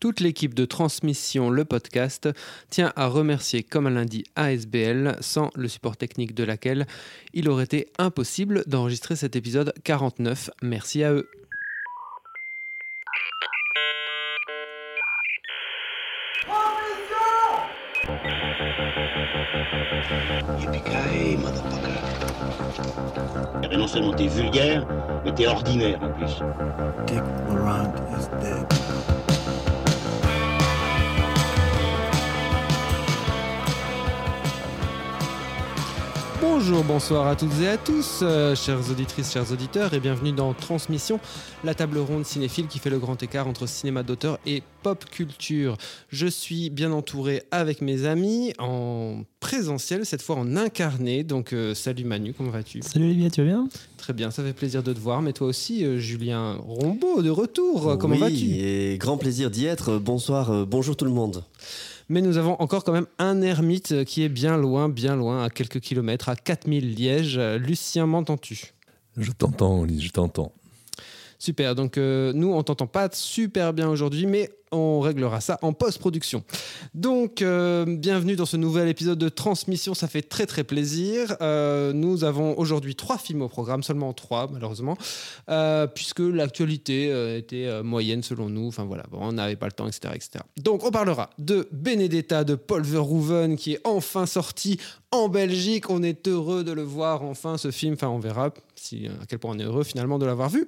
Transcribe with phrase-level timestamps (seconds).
[0.00, 2.28] Toute l'équipe de Transmission, le podcast,
[2.70, 6.86] tient à remercier comme un lundi ASBL, sans le support technique de laquelle
[7.34, 10.50] il aurait été impossible d'enregistrer cet épisode 49.
[10.62, 11.28] Merci à eux.
[23.70, 24.86] Et non seulement t'es vulgaire,
[25.24, 26.40] mais t'es ordinaire en plus.
[27.06, 28.77] Dick Laurent is dead.
[36.40, 40.54] Bonjour, bonsoir à toutes et à tous, euh, chères auditrices, chers auditeurs, et bienvenue dans
[40.54, 41.18] Transmission,
[41.64, 45.76] la table ronde cinéphile qui fait le grand écart entre cinéma d'auteur et pop culture.
[46.10, 51.24] Je suis bien entouré avec mes amis en présentiel, cette fois en incarné.
[51.24, 52.82] Donc, euh, salut Manu, comment vas-tu?
[52.82, 53.68] Salut Olivier, tu vas bien?
[53.96, 55.22] Très bien, ça fait plaisir de te voir.
[55.22, 58.44] Mais toi aussi, euh, Julien Rombaud, de retour, comment oui, vas-tu?
[58.60, 59.98] et grand plaisir d'y être.
[59.98, 61.42] Bonsoir, euh, bonjour tout le monde.
[62.08, 65.50] Mais nous avons encore quand même un ermite qui est bien loin, bien loin, à
[65.50, 67.38] quelques kilomètres, à 4000 Liège.
[67.38, 68.72] Lucien, m'entends-tu?
[69.16, 70.52] Je t'entends, Oli, je t'entends.
[71.40, 75.72] Super, donc euh, nous on t'entend pas super bien aujourd'hui, mais on réglera ça en
[75.72, 76.42] post-production.
[76.94, 81.36] Donc euh, bienvenue dans ce nouvel épisode de Transmission, ça fait très très plaisir.
[81.40, 84.96] Euh, nous avons aujourd'hui trois films au programme, seulement trois malheureusement,
[85.94, 90.14] puisque l'actualité était moyenne selon nous, enfin voilà, bon, on n'avait pas le temps, etc.,
[90.16, 90.44] etc.
[90.56, 94.80] Donc on parlera de Benedetta de Paul Verhoeven qui est enfin sorti
[95.12, 99.06] en Belgique, on est heureux de le voir enfin ce film, enfin on verra si,
[99.06, 100.66] à quel point on est heureux finalement de l'avoir vu.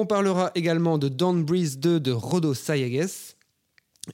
[0.00, 3.10] On parlera également de Dawn Breeze 2 de Rodo Sayagues.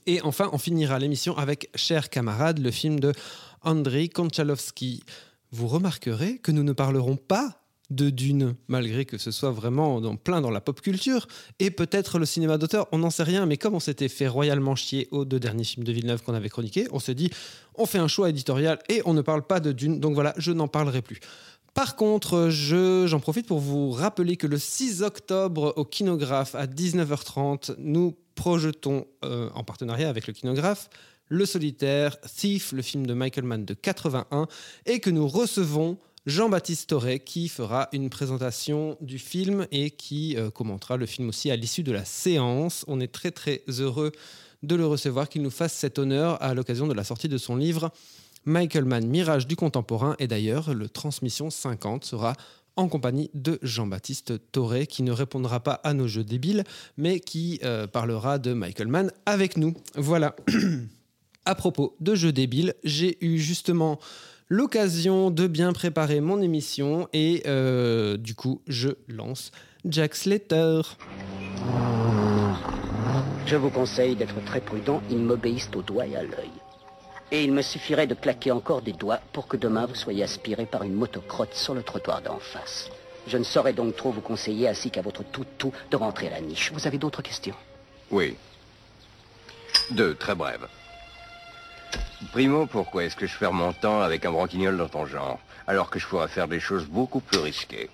[0.07, 3.13] Et enfin, on finira l'émission avec Cher camarade, le film de
[3.61, 5.03] Andrei Konchalovsky.
[5.51, 10.15] Vous remarquerez que nous ne parlerons pas de Dune, malgré que ce soit vraiment dans,
[10.15, 11.27] plein dans la pop culture,
[11.59, 14.75] et peut-être le cinéma d'auteur, on n'en sait rien, mais comme on s'était fait royalement
[14.75, 17.29] chier aux deux derniers films de Villeneuve qu'on avait chroniqués, on s'est dit,
[17.75, 20.51] on fait un choix éditorial et on ne parle pas de Dune, donc voilà, je
[20.51, 21.19] n'en parlerai plus.
[21.75, 26.67] Par contre, je- j'en profite pour vous rappeler que le 6 octobre au Kinographe à
[26.67, 30.89] 19h30, nous projetons euh, en partenariat avec le Kinographe
[31.27, 34.47] Le Solitaire, Thief, le film de Michael Mann de 81,
[34.85, 40.49] et que nous recevons Jean-Baptiste Toré qui fera une présentation du film et qui euh,
[40.51, 42.85] commentera le film aussi à l'issue de la séance.
[42.87, 44.11] On est très très heureux
[44.63, 47.55] de le recevoir, qu'il nous fasse cet honneur à l'occasion de la sortie de son
[47.57, 47.91] livre
[48.45, 50.15] Michael Mann, Mirage du contemporain.
[50.19, 52.33] Et d'ailleurs, le Transmission 50 sera
[52.77, 56.63] en compagnie de Jean-Baptiste Toré, qui ne répondra pas à nos jeux débiles,
[56.97, 59.73] mais qui euh, parlera de Michael Mann avec nous.
[59.95, 60.35] Voilà.
[61.45, 63.99] à propos de jeux débiles, j'ai eu justement
[64.49, 69.51] l'occasion de bien préparer mon émission et euh, du coup, je lance
[69.85, 70.81] Jack Slater.
[73.45, 76.51] Je vous conseille d'être très prudent, ils m'obéissent au doigt et à l'œil.
[77.31, 80.65] Et il me suffirait de claquer encore des doigts pour que demain vous soyez aspiré
[80.65, 82.89] par une motocrotte sur le trottoir d'en face.
[83.27, 86.41] Je ne saurais donc trop vous conseiller, ainsi qu'à votre tout-tout, de rentrer à la
[86.41, 86.71] niche.
[86.71, 87.55] Vous avez d'autres questions?
[88.11, 88.37] Oui.
[89.91, 90.67] Deux, très brèves.
[92.31, 95.89] Primo, pourquoi est-ce que je perds mon temps avec un branquignol dans ton genre, alors
[95.89, 97.89] que je pourrais faire des choses beaucoup plus risquées?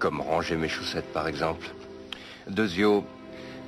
[0.00, 1.68] Comme ranger mes chaussettes, par exemple.
[2.48, 3.04] Deuxio,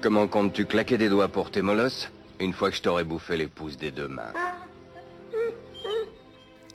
[0.01, 2.09] comment comptes-tu claquer des doigts pour tes molosses?
[2.41, 4.33] Une fois que je t'aurai bouffé les pouces des deux mains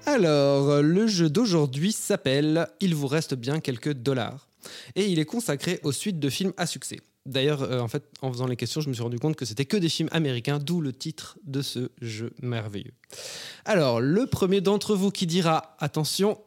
[0.05, 4.47] Alors, le jeu d'aujourd'hui s'appelle Il vous reste bien quelques dollars.
[4.95, 6.99] Et il est consacré aux suites de films à succès.
[7.25, 9.65] D'ailleurs, euh, en fait, en faisant les questions, je me suis rendu compte que c'était
[9.65, 12.93] que des films américains, d'où le titre de ce jeu merveilleux.
[13.65, 16.39] Alors, le premier d'entre vous qui dira, attention,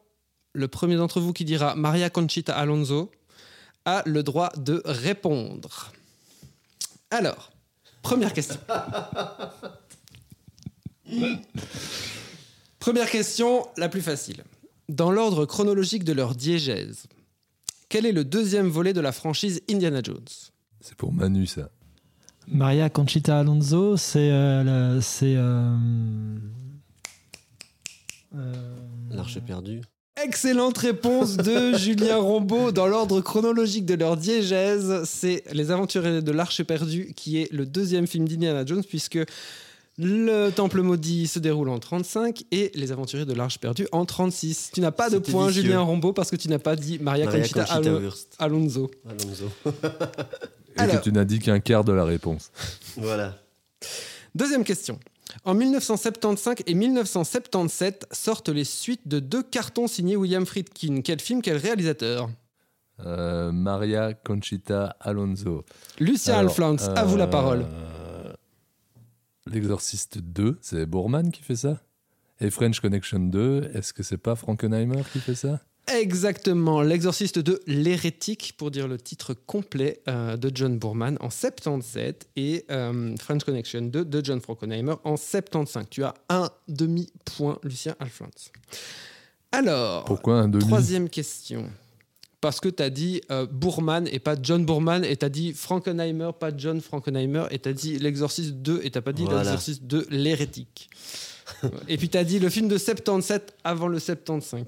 [0.52, 3.12] le premier d'entre vous qui dira Maria Conchita Alonso
[3.84, 5.92] a le droit de répondre.
[7.10, 7.52] Alors,
[8.04, 8.60] première question.
[12.78, 14.44] Première question, la plus facile.
[14.88, 17.06] Dans l'ordre chronologique de leur diégèse,
[17.88, 20.24] quel est le deuxième volet de la franchise Indiana Jones?
[20.80, 21.70] C'est pour Manu, ça.
[22.46, 24.30] Maria Conchita Alonso, c'est.
[24.30, 25.34] euh, c'est.
[25.36, 25.74] euh,
[28.34, 28.76] euh,
[29.10, 29.80] L'arche perdue.
[30.22, 32.70] Excellente réponse de Julien Rombaud.
[32.70, 37.66] Dans l'ordre chronologique de leur diégèse, c'est Les Aventuriers de l'Arche perdue, qui est le
[37.66, 39.18] deuxième film d'Indiana Jones, puisque
[39.98, 44.70] le Temple maudit se déroule en 35 et Les Aventuriers de l'Arche perdue en 36.
[44.72, 45.62] Tu n'as pas de point, vicieux.
[45.62, 48.34] Julien Rombaud, parce que tu n'as pas dit Maria, Maria Conchita, Conchita Alo- Wurst.
[48.38, 48.90] Alonso.
[49.08, 49.50] Alonso.
[50.76, 50.98] Et Alors.
[50.98, 52.50] que tu n'as dit qu'un quart de la réponse.
[52.96, 53.36] voilà.
[54.34, 54.98] Deuxième question.
[55.44, 61.00] En 1975 et 1977 sortent les suites de deux cartons signés William Friedkin.
[61.02, 62.30] Quel film, quel réalisateur?
[63.00, 65.64] Euh, Maria Conchita Alonso.
[65.98, 67.66] Lucien Alors, Alflans, à vous la euh, parole.
[69.46, 71.80] L'Exorciste 2, c'est Boorman qui fait ça?
[72.40, 75.60] Et French Connection 2, est-ce que c'est pas Frankenheimer qui fait ça?
[75.92, 82.28] Exactement, L'Exorciste de l'hérétique, pour dire le titre complet euh, de John Boorman en 77
[82.36, 85.84] et euh, French Connection 2 de John Frankenheimer en 75.
[85.90, 88.50] Tu as un demi-point, Lucien Alphonse.
[89.52, 90.64] Alors, Pourquoi un demi?
[90.64, 91.70] troisième question.
[92.40, 95.52] Parce que tu as dit euh, Boorman et pas John Boorman, et tu as dit
[95.52, 99.42] Frankenheimer, pas John Frankenheimer, et tu as dit L'Exorciste 2, et tu pas dit Voilà.
[99.42, 100.88] L'Exorciste de l'hérétique.
[101.88, 104.64] et puis tu as dit le film de 77 avant le 75.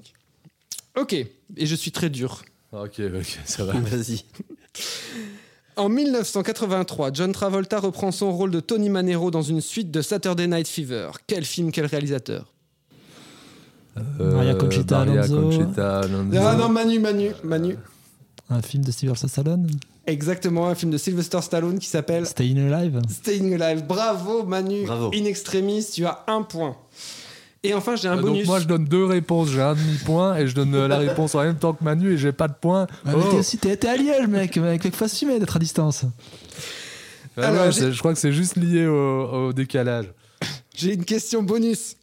[0.97, 2.43] Ok, et je suis très dur.
[2.71, 3.73] Ok, ok, ça va.
[3.79, 4.23] Vas-y.
[5.75, 10.47] En 1983, John Travolta reprend son rôle de Tony Manero dans une suite de Saturday
[10.47, 11.11] Night Fever.
[11.27, 12.51] Quel film, quel réalisateur
[14.19, 15.41] Maria Conchita Maria Alonso.
[15.41, 16.37] Conchita Alonso.
[16.39, 17.77] Ah non, Manu, Manu, Manu.
[18.49, 19.67] Un film de Sylvester Stallone
[20.05, 23.85] Exactement, un film de Sylvester Stallone qui s'appelle Staying Alive Staying Alive.
[23.85, 24.85] Bravo, Manu.
[24.85, 25.11] Bravo.
[25.13, 26.77] In extremis, tu as un point.
[27.67, 28.37] Et enfin, j'ai un Euh, bonus.
[28.39, 31.35] Donc moi je donne deux réponses, j'ai un demi-point et je donne euh, la réponse
[31.35, 32.83] en même temps que Manu et j'ai pas de point.
[33.05, 33.31] Ouais, mais Oh.
[33.31, 36.03] t'es aussi- à Liège, mec, mec, faut assumer d'être à distance.
[37.35, 40.05] Ouais, Alors, ouais, je crois que c'est juste lié au, au décalage.
[40.75, 41.95] J'ai une question bonus.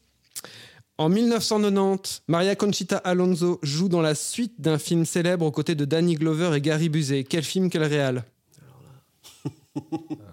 [0.97, 5.85] En 1990, Maria Conchita Alonso joue dans la suite d'un film célèbre aux côtés de
[5.85, 7.25] Danny Glover et Gary Busey.
[7.25, 8.23] Quel film, quel réal?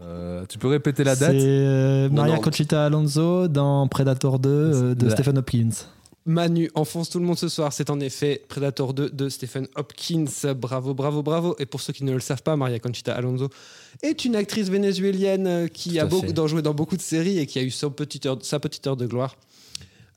[0.01, 2.43] Euh, tu peux répéter la date C'est euh, Maria 90.
[2.43, 5.09] Conchita Alonso dans Predator 2 euh, de.
[5.09, 5.69] Stephen Hopkins.
[6.25, 7.73] Manu enfonce tout le monde ce soir.
[7.73, 10.53] C'est en effet Predator 2 de Stephen Hopkins.
[10.55, 11.55] Bravo, bravo, bravo.
[11.57, 13.49] Et pour ceux qui ne le savent pas, Maria Conchita Alonso
[14.03, 17.57] est une actrice vénézuélienne qui Tout a beaucoup, joué dans beaucoup de séries et qui
[17.57, 19.35] a eu son petite heure- sa petite heure de gloire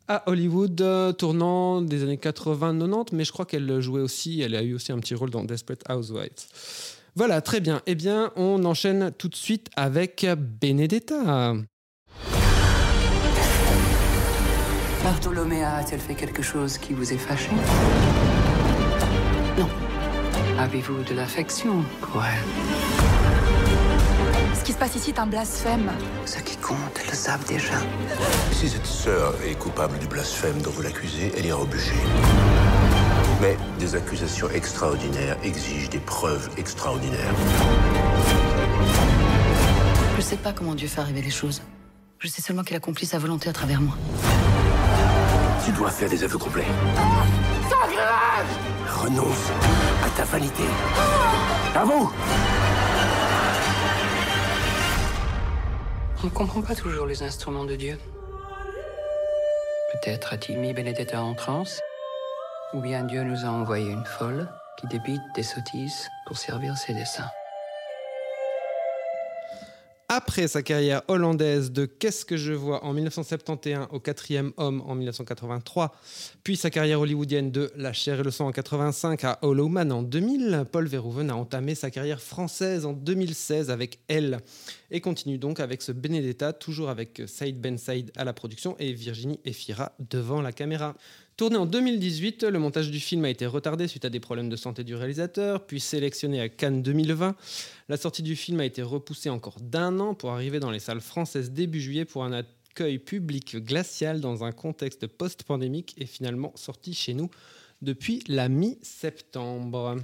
[0.07, 3.09] à Hollywood, euh, tournant des années 80-90.
[3.13, 5.83] Mais je crois qu'elle jouait aussi, elle a eu aussi un petit rôle dans Desperate
[5.89, 6.29] Housewives.
[7.17, 7.81] Voilà, très bien.
[7.87, 10.27] Eh bien, on enchaîne tout de suite avec
[10.61, 11.55] Benedetta.
[15.05, 17.51] Bartholoméa a-t-elle fait quelque chose qui vous est fâché?
[19.59, 19.69] Non.
[20.59, 22.43] Avez-vous de l'affection pour elle?
[24.59, 25.93] Ce qui se passe ici est un blasphème.
[26.25, 27.75] Ce qui compte, elles le savent déjà.
[28.51, 31.93] Si cette sœur est coupable du blasphème dont vous l'accusez, elle ira au bûcher.
[33.45, 37.35] Mais des accusations extraordinaires exigent des preuves extraordinaires.
[40.17, 41.61] Je sais pas comment Dieu fait arriver les choses.
[42.21, 43.97] Je sais seulement qu'il accomplit sa volonté à travers moi.
[45.63, 46.65] Tu dois faire des aveux complets.
[48.89, 49.51] Renonce
[50.03, 50.63] à ta vanité.
[51.75, 52.11] À vous
[56.23, 57.99] On ne comprend pas toujours les instruments de Dieu.
[59.93, 61.83] Peut-être a-t-il mis Benedetta en transe
[62.75, 66.93] Ou bien Dieu nous a envoyé une folle qui débite des sottises pour servir ses
[66.93, 67.31] desseins.
[70.09, 74.95] Après sa carrière hollandaise de Qu'est-ce que je vois en 1971 au quatrième homme en
[74.95, 75.95] 1983,
[76.43, 79.91] puis sa carrière hollywoodienne de La chair et le sang en 85 à Hollow Man
[79.91, 84.41] en 2000, Paul Verhoeven a entamé sa carrière française en 2016 avec Elle
[84.91, 88.93] et continue donc avec ce Benedetta, toujours avec Saïd Ben Saïd à la production et
[88.93, 90.95] Virginie Efira devant la caméra.
[91.37, 94.55] Tourné en 2018, le montage du film a été retardé suite à des problèmes de
[94.55, 97.35] santé du réalisateur, puis sélectionné à Cannes 2020.
[97.89, 101.01] La sortie du film a été repoussée encore d'un an pour arriver dans les salles
[101.01, 106.95] françaises début juillet pour un accueil public glacial dans un contexte post-pandémique et finalement sorti
[106.95, 107.29] chez nous
[107.83, 109.97] depuis la mi-septembre.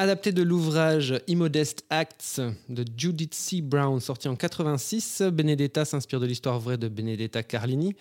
[0.00, 3.62] Adapté de l'ouvrage Immodest Acts de Judith C.
[3.62, 7.96] Brown, sorti en 86, Benedetta s'inspire de l'histoire vraie de Benedetta Carlini,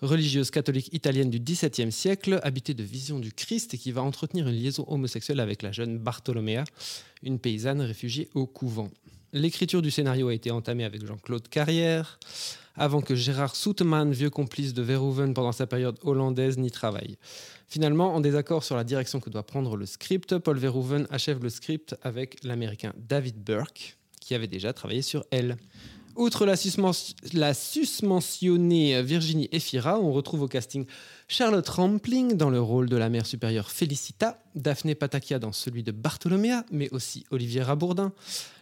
[0.00, 4.48] religieuse catholique italienne du XVIIe siècle, habitée de visions du Christ et qui va entretenir
[4.48, 6.64] une liaison homosexuelle avec la jeune Bartolomea,
[7.22, 8.88] une paysanne réfugiée au couvent.
[9.34, 12.18] L'écriture du scénario a été entamée avec Jean-Claude Carrière,
[12.74, 17.16] avant que Gérard Soutman, vieux complice de Verhoeven pendant sa période hollandaise, n'y travaille.
[17.68, 21.50] Finalement, en désaccord sur la direction que doit prendre le script, Paul Verhoeven achève le
[21.50, 25.56] script avec l'américain David Burke, qui avait déjà travaillé sur Elle.
[26.14, 30.84] Outre la, susmen- susmentionnée Virginie Efira, on retrouve au casting
[31.26, 35.90] Charlotte Rampling dans le rôle de la mère supérieure Félicita, Daphné Patakia dans celui de
[35.90, 38.12] Bartholoméa, mais aussi Olivier Rabourdin,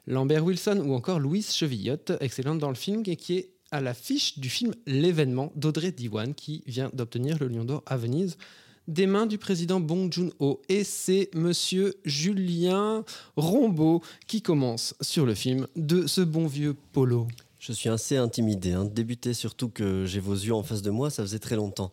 [0.06, 4.38] Lambert Wilson ou encore Louise Chevillotte, excellente dans le film et qui est à l'affiche
[4.38, 8.36] du film L'événement d'Audrey Diwan qui vient d'obtenir le Lion d'Or à Venise
[8.88, 10.60] des mains du président Bong Joon-ho.
[10.68, 13.04] Et c'est monsieur Julien
[13.36, 17.28] Rombaud qui commence sur le film de ce bon vieux Polo.
[17.60, 18.72] Je suis assez intimidé.
[18.72, 18.86] Hein.
[18.86, 21.92] Débuter surtout que j'ai vos yeux en face de moi, ça faisait très longtemps.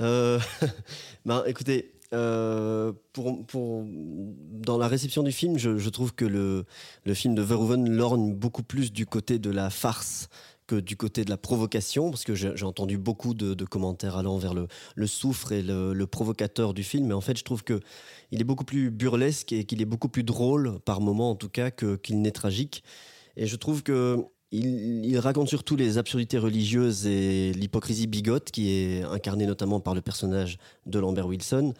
[0.00, 0.38] Euh,
[1.24, 6.64] ben, écoutez, euh, pour, pour- dans la réception du film, je, je trouve que le,
[7.04, 10.28] le film de Verhoeven lorgne beaucoup plus du côté de la farce
[10.66, 14.54] que du côté de la provocation, parce que j'ai entendu beaucoup de, commentaires allant vers
[14.54, 17.80] le, le soufre et le, provocateur du film, mais en fait je trouve que
[18.30, 21.48] il est beaucoup plus burlesque et qu'il est beaucoup plus drôle, par moment en tout
[21.48, 22.82] cas, que- qu'il n'est tragique.
[23.36, 24.18] Et je trouve que
[24.52, 30.00] il raconte surtout les absurdités religieuses et l'hypocrisie bigote qui est incarnée notamment par le
[30.00, 31.74] personnage de Lambert Wilson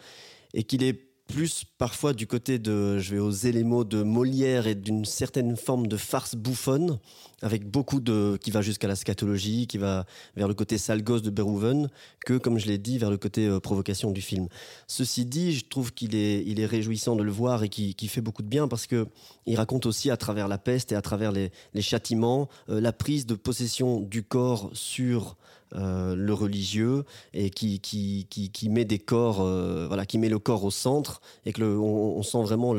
[0.53, 4.67] et qu'il est plus parfois du côté de, je vais oser les mots, de Molière
[4.67, 6.99] et d'une certaine forme de farce bouffonne,
[7.45, 11.21] avec beaucoup de, qui va jusqu'à la scatologie, qui va vers le côté sale gosse
[11.21, 11.89] de Verhoeven,
[12.25, 14.47] que, comme je l'ai dit, vers le côté euh, provocation du film.
[14.87, 18.07] Ceci dit, je trouve qu'il est, il est réjouissant de le voir et qui, qui
[18.07, 19.05] fait beaucoup de bien parce que
[19.45, 22.91] il raconte aussi à travers la peste et à travers les, les châtiments, euh, la
[22.91, 25.37] prise de possession du corps sur
[25.75, 29.43] euh, le religieux et qui, qui, qui, qui met des corps,
[29.87, 32.73] voilà, qui met le corps au centre et que on, sent vraiment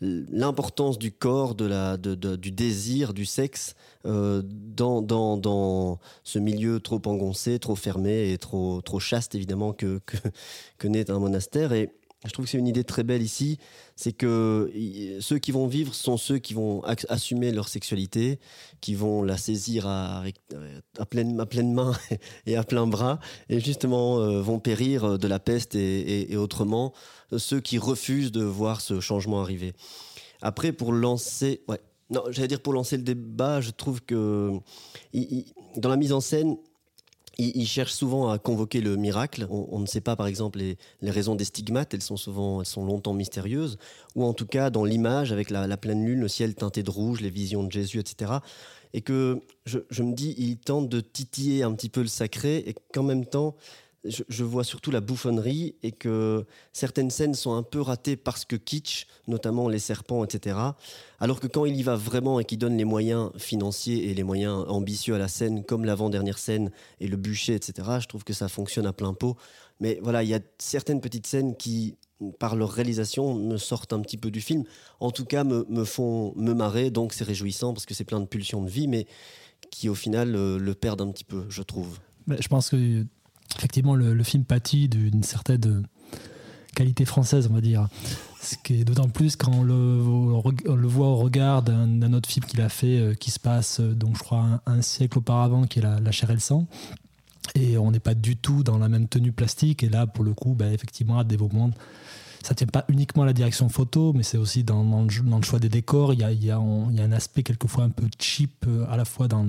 [0.00, 3.74] l'importance du corps, de la, de- du désir, du sexe
[4.06, 9.72] euh, dans, dans, dans ce milieu trop engoncé, trop fermé et trop, trop chaste évidemment
[9.72, 10.16] que, que,
[10.78, 11.72] que n'est un monastère.
[11.72, 11.90] Et
[12.26, 13.58] je trouve que c'est une idée très belle ici,
[13.96, 14.70] c'est que
[15.20, 18.38] ceux qui vont vivre sont ceux qui vont assumer leur sexualité,
[18.82, 20.22] qui vont la saisir à,
[20.98, 21.92] à, pleine, à pleine main
[22.46, 26.92] et à plein bras, et justement euh, vont périr de la peste et, et- autrement
[27.32, 29.72] euh, ceux qui refusent de voir ce changement arriver.
[30.42, 31.80] Après, pour lancer, ouais,
[32.10, 34.52] non, j'allais dire pour lancer le débat, je trouve que
[35.76, 36.56] dans la mise en scène,
[37.38, 39.46] il, il cherche souvent à convoquer le miracle.
[39.48, 41.94] On, ne sait pas, par exemple, les, les raisons des stigmates.
[41.94, 43.78] Elles sont souvent, elles sont longtemps mystérieuses.
[44.16, 46.90] Ou en tout cas, dans l'image, avec la, la pleine lune, le ciel teinté de
[46.90, 48.32] rouge, les visions de Jésus, etc.
[48.92, 52.58] Et que je, je me dis, il tente de titiller un petit peu le sacré,
[52.66, 53.54] et qu'en même temps,
[54.04, 58.56] je, vois surtout la bouffonnerie et que certaines scènes sont un peu ratées parce que
[58.56, 60.56] kitsch, notamment les serpents, etc.
[61.18, 64.22] Alors que quand il y va vraiment et qu'il donne les moyens financiers et les
[64.22, 68.32] moyens ambitieux à la scène, comme l'avant-dernière scène et le bûcher, etc., je trouve que
[68.32, 69.36] ça fonctionne à plein pot.
[69.80, 71.96] Mais voilà, il y a certaines petites scènes qui,
[72.38, 74.64] par leur réalisation, me sortent un petit peu du film.
[75.00, 78.26] En tout cas, me, font me marrer, donc c'est réjouissant parce que c'est plein de
[78.26, 79.06] pulsions de vie, mais
[79.70, 81.98] qui au final euh, le perdent un petit peu, je trouve.
[82.26, 83.04] Mais je pense que
[83.56, 85.86] effectivement le, film pâtit d'une certaine
[86.74, 87.88] qualité française, on va dire.
[88.40, 92.60] Ce qui est d'autant plus quand on le, voit au regard d'un autre film qu'il
[92.62, 95.82] a fait euh, qui se passe, euh, donc je crois, un, siècle auparavant, qui est
[95.82, 96.66] La, chair et le sang.
[97.54, 99.82] Et on n'est pas du tout dans la même tenue plastique.
[99.82, 101.70] Et là, pour le coup, bah, effectivement, à moments,
[102.42, 105.68] ça tient pas uniquement à la direction photo, mais c'est aussi dans, le, choix des
[105.68, 106.14] décors.
[106.14, 109.46] Il y a un aspect quelquefois un peu cheap, euh, à la fois dans,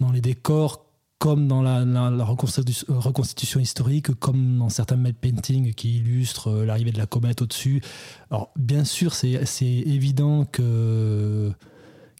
[0.00, 0.84] dans les décors,
[1.18, 6.92] comme dans la, la reconstitution, historique, comme dans certains matte paintings qui illustrent euh, l'arrivée
[6.92, 7.82] de la comète au-dessus.
[8.30, 9.32] Alors, bien sûr, c'est
[9.62, 11.52] évident que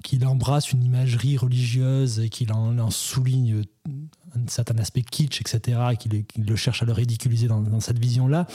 [0.05, 5.97] qu'il embrasse une imagerie religieuse et qu'il en, souligne un certain aspect kitsch, etc., et
[5.97, 8.47] qu'il le cherche à le ridiculiser dans, cette vision-là.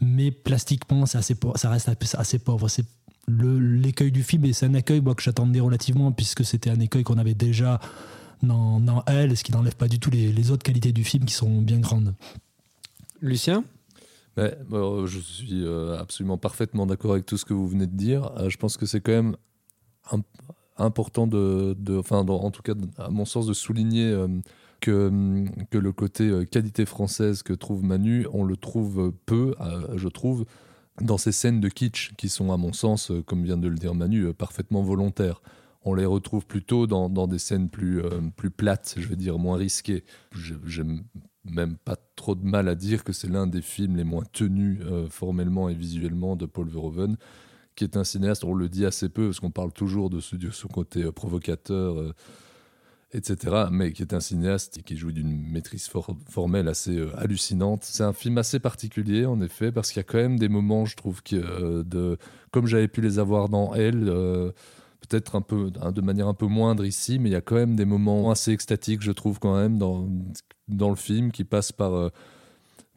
[0.00, 2.68] Mais plastiquement, assez pauvre- ça reste assez pauvre.
[2.68, 2.86] C'est
[3.28, 7.18] l'écueil du film, et c'est un moi, que j'attendais relativement, puisque c'était un écueil qu'on
[7.18, 7.78] avait déjà
[8.42, 11.24] dans, dans Elle, ce qui n'enlève pas du tout les, les autres qualités du film
[11.24, 12.14] qui sont bien grandes.
[13.20, 13.64] Lucien?
[14.36, 17.96] Ouais, bon, je suis euh, absolument parfaitement d'accord avec tout ce que vous venez de
[17.96, 18.30] dire.
[18.36, 19.36] Euh, je pense que c'est quand même
[20.12, 20.22] im-
[20.76, 24.28] important de, de- enfin, dans- en tout cas, à mon sens, de souligner euh,
[24.80, 29.54] que, hum, que le côté euh, qualité française que trouve Manu, on le trouve peu,
[29.62, 30.44] euh, je trouve,
[31.00, 33.76] dans ces scènes de kitsch qui sont, à mon sens, euh, comme vient de le
[33.76, 35.40] dire Manu, euh, parfaitement volontaires.
[35.88, 39.38] On les retrouve plutôt dans, dans des scènes plus, euh, plus plates, je veux dire,
[39.38, 40.02] moins risquées.
[40.34, 40.82] J'ai-
[41.48, 44.80] même pas trop de mal à dire que c'est l'un des films les moins tenus
[44.82, 47.16] euh, formellement et visuellement de Paul Verhoeven,
[47.76, 50.34] qui est un cinéaste, on le dit assez peu, parce qu'on parle toujours de, ce,
[50.50, 52.12] son côté euh, provocateur,
[53.12, 57.84] etc., mais qui est un cinéaste et qui jouit d'une maîtrise for- formelle assez hallucinante.
[57.84, 60.84] C'est un film assez particulier, en effet, parce qu'il y a quand même des moments,
[60.84, 62.18] je trouve, que, de,
[62.50, 64.12] comme j'avais pu les avoir dans Elle,
[65.00, 67.56] peut-être un peu hein, de manière un peu moindre ici, mais il y a quand
[67.56, 70.08] même des moments assez extatiques, je trouve quand même dans
[70.68, 72.10] dans le film, qui passent par euh,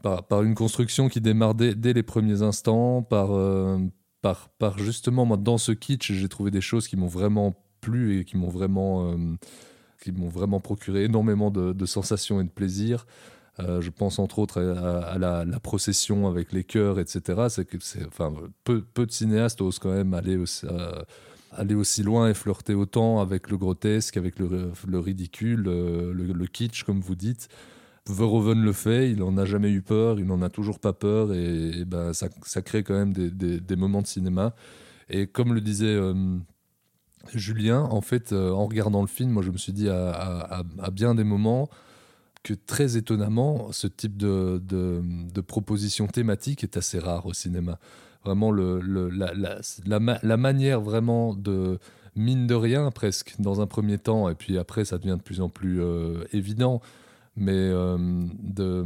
[0.02, 3.78] par, une construction qui démarre dès, dès les premiers instants, par euh,
[4.22, 8.20] par par justement moi dans ce kitsch, j'ai trouvé des choses qui m'ont vraiment plu
[8.20, 9.36] et qui m'ont vraiment euh,
[10.08, 13.06] vraiment procuré énormément de, sensations et de plaisir.
[13.58, 17.48] Je pense entre autres à, la, procession avec les chœurs, etc.
[17.50, 17.78] C'est que
[18.08, 20.92] enfin, peu, peu de cinéastes osent quand même aller euh,
[21.52, 26.46] aller aussi loin et flirter autant avec le grotesque, avec le, le ridicule, euh, le,
[26.48, 27.48] kitsch, comme vous dites.
[28.08, 31.34] Verhoeven le fait, il n'en a jamais eu peur, il n'en a toujours pas peur,
[31.34, 32.30] et, ben, ça,
[32.62, 34.56] crée quand même des, moments de cinéma.
[35.10, 36.38] Et comme le disait euh,
[37.34, 41.14] Julien, en fait, euh, en regardant le film, moi je me suis dit à, bien
[41.16, 41.70] des moments
[42.42, 47.80] que très étonnamment, ce type de proposition thématique est assez rare au cinéma.
[48.26, 51.80] Vraiment, le, la, la, la ma- la manière vraiment de,
[52.16, 55.42] mine de rien presque, dans un premier temps, et puis après ça devient de plus
[55.42, 56.82] en plus euh, évident,
[57.36, 57.98] mais euh,
[58.44, 58.86] de,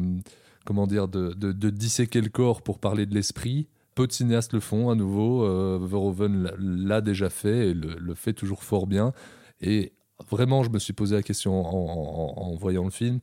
[0.66, 3.68] comment dire, de, de, disséquer le corps pour parler de l'esprit.
[3.96, 5.44] Peu de cinéastes le font à nouveau.
[5.44, 9.13] Euh, Verhoeven l'a- déjà fait et le, fait toujours fort bien.
[9.62, 9.94] Et
[10.32, 13.20] vraiment, je me suis posé la question en, voyant le film.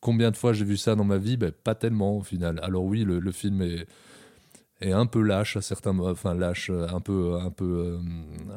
[0.00, 1.36] Combien de fois j'ai vu ça dans ma vie?
[1.36, 2.60] Ben, Pas tellement au final.
[2.62, 3.86] Alors oui, le film est,
[4.82, 7.98] est un peu lâche à certains enfin lâche euh, un peu un peu euh,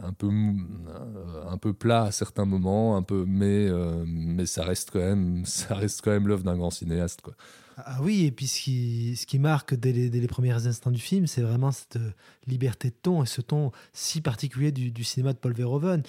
[0.03, 4.63] un peu euh, un peu plat à certains moments un peu mais euh, mais ça
[4.63, 7.35] reste quand même ça reste quand même l'œuvre d'un grand cinéaste quoi.
[7.77, 10.91] Ah oui, et puis ce qui, ce qui marque dès les, dès les premiers instants
[10.91, 12.11] du film, c'est vraiment cette euh,
[12.47, 16.01] liberté de ton et ce ton si particulier du, cinéma de Paul Verhoeven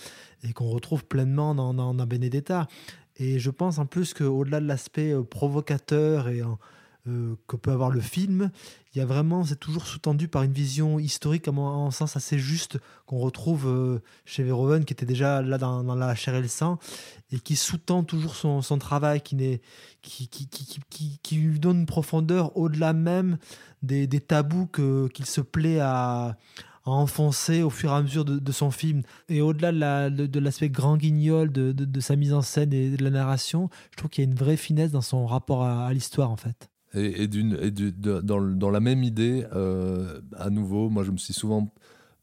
[0.44, 2.68] et qu'on retrouve pleinement dans, dans, Benedetta.
[3.16, 6.40] Et je pense en plus qu'au-delà de l'aspect euh, provocateur et
[7.08, 8.50] euh, que peut avoir le film,
[8.94, 12.16] il y a vraiment, c'est toujours sous-tendu par une vision historique, à mon en sens
[12.16, 16.42] assez juste, qu'on retrouve euh, chez Verhoeven, qui était déjà là dans, la chair et
[16.42, 16.78] le sang,
[17.30, 19.60] et qui sous-tend toujours son, travail, qui,
[21.32, 23.38] lui donne une profondeur au-delà même
[23.82, 26.36] des, tabous qu'il se plaît à,
[26.86, 29.02] enfoncer au fur et à mesure de, son film.
[29.28, 32.96] Et au-delà de, la- de- de l'aspect grand guignol de, sa mise en scène et
[32.96, 35.92] de la narration, je trouve qu'il y a une vraie finesse dans son rapport à
[35.92, 36.70] l'histoire, en fait.
[36.96, 41.72] Et, dans, la même idée, euh, à nouveau, moi je me suis souvent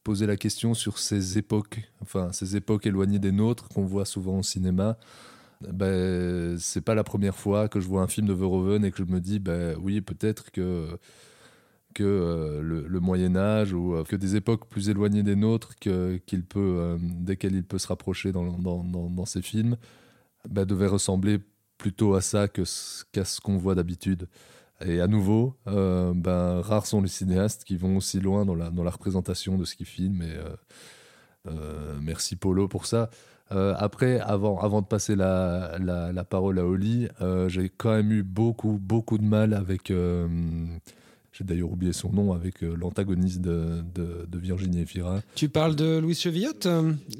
[0.03, 4.39] posé la question sur ces époques, enfin ces époques éloignées des nôtres qu'on voit souvent
[4.39, 4.98] au cinéma.
[5.62, 8.98] Ben, c'est pas la première fois que je vois un film de Verhoeven et que
[8.98, 11.00] je me dis, ben oui, peut-être que
[11.94, 16.44] que euh, le, Moyen Âge ou euh, que des époques plus éloignées des nôtres qu'il
[16.44, 19.77] peut, euh, desquelles il peut se rapprocher dans, dans, films,
[20.50, 21.39] ben, devaient ressembler
[21.77, 22.63] plutôt à ça que
[23.12, 24.27] qu'à ce qu'on voit d'habitude.
[24.85, 28.89] Et à nouveau, euh, ben, rares sont les cinéastes qui vont aussi loin dans la,
[28.89, 30.22] représentation de ce qu'ils filment.
[30.22, 30.55] Et, euh,
[31.48, 33.09] euh, merci Polo pour ça.
[33.50, 37.07] Après, avant, de passer la, parole à Oli,
[37.48, 39.89] j'ai quand même eu beaucoup, beaucoup de mal avec.
[39.89, 43.83] j'ai d'ailleurs oublié son nom, avec l'antagoniste de,
[44.33, 45.22] Virginie Efira.
[45.35, 46.67] Tu parles de Louise Chevillotte,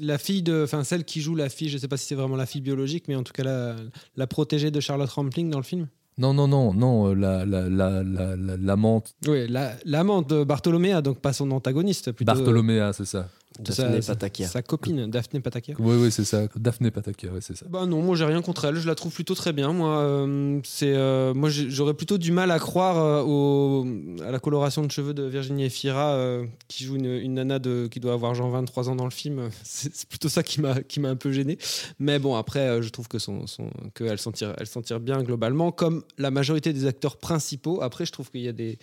[0.00, 2.36] la fille de, enfin celle qui joue la fille, je sais pas si c'est vraiment
[2.36, 3.76] la fille biologique, mais en tout cas la,
[4.16, 5.86] la protégée de Charlotte Rampling dans le film?
[6.16, 9.14] Non, non, non, non, euh, la, la, la, la, la- l'amante.
[9.26, 12.32] Oui, la- l'amante de Bartholoméa, donc pas son antagoniste, plutôt.
[12.32, 13.28] Bartholoméa, c'est ça.
[13.72, 14.12] Sa- sa-
[14.48, 15.74] Sa copine, Daphné Patakia.
[15.78, 16.48] Oui, oui, c'est ça.
[16.56, 17.66] Daphné Patakia, ouais, c'est ça.
[17.68, 19.72] Bah non, moi j'ai rien contre elle, je la trouve plutôt très bien.
[19.72, 23.86] Moi, euh, c'est, euh, moi j'aurais plutôt du mal à croire euh, au,
[24.26, 27.86] à la coloration de cheveux de Virginie Efira, euh, qui joue une, une nana de,
[27.90, 29.48] qui doit avoir genre 23 ans dans le film.
[29.62, 31.56] C'est, plutôt ça qui m'a, qui m'a un peu gêné.
[32.00, 34.98] Mais bon, après, euh, je trouve que son, son, qu'elle s'en tire, elle s'en tire
[35.00, 37.80] bien globalement, comme la majorité des acteurs principaux.
[37.82, 38.78] Après, je trouve qu'il y a des,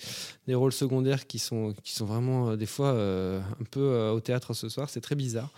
[0.47, 4.11] des rôles secondaires qui sont, qui sont vraiment euh, des fois euh, un peu euh,
[4.11, 4.89] au théâtre ce soir.
[4.89, 5.49] C'est très bizarre.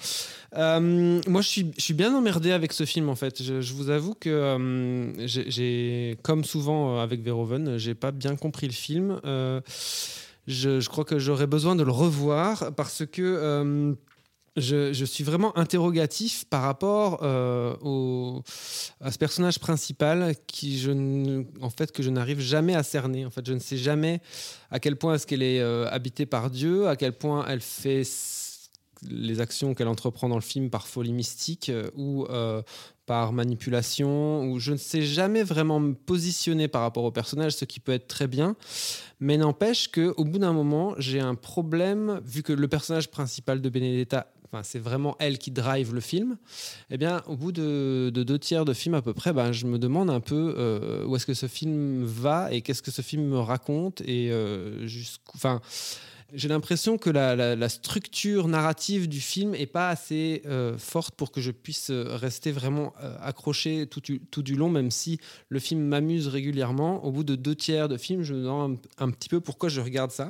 [0.55, 3.41] Euh, moi, je suis, bien emmerdé avec ce film en fait.
[3.43, 8.67] Je, vous avoue que euh, j'ai- comme souvent euh, avec Verhoeven, j'ai pas bien compris
[8.67, 9.19] le film.
[10.47, 13.95] Je, crois que j'aurais besoin de le revoir parce que.
[14.55, 17.23] je, suis vraiment interrogatif par rapport
[17.81, 18.43] au,
[19.01, 20.91] à ce personnage principal qui je
[21.59, 23.25] en fait que je n'arrive jamais à cerner.
[23.25, 24.21] En fait, je ne sais jamais
[24.69, 28.03] à quel point est-ce qu'elle est habitée par Dieu, à quel point elle fait
[29.09, 32.61] les actions qu'elle entreprend dans le film par folie mystique euh, ou euh,
[33.05, 37.65] par manipulation, ou je ne sais jamais vraiment me positionner par rapport au personnage, ce
[37.65, 38.55] qui peut être très bien.
[39.19, 43.69] Mais n'empêche qu'au bout d'un moment, j'ai un problème, vu que le personnage principal de
[43.69, 46.37] Benedetta, enfin, c'est vraiment elle qui drive le film,
[46.89, 49.65] eh bien, au bout de, de deux tiers de film à peu près, ben, je
[49.65, 53.01] me demande un peu euh, où est-ce que ce film va et qu'est-ce que ce
[53.01, 54.87] film me raconte et euh,
[56.33, 61.41] j'ai l'impression que la, structure narrative du film est pas assez euh, forte pour que
[61.41, 65.19] je puisse euh, rester vraiment euh, accroché tout, tout du long, même si
[65.49, 67.05] le film m'amuse régulièrement.
[67.05, 69.81] Au bout de deux tiers de film, je me demande un, petit peu pourquoi je
[69.81, 70.29] regarde ça.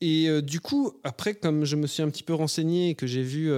[0.00, 3.22] Et du coup, après, comme je me suis un petit peu renseigné et que j'ai
[3.22, 3.50] vu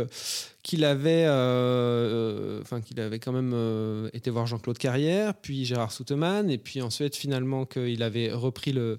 [0.62, 6.59] qu'il avait, euh, qu'il avait quand même été voir Jean-Claude Carrière, puis Gérard Souteman, et
[6.59, 8.99] puis ensuite finalement qu'il avait repris le,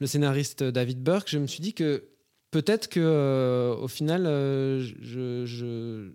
[0.00, 2.02] le scénariste David Burke, je me suis dit que
[2.50, 6.10] peut-être que euh, au final, euh,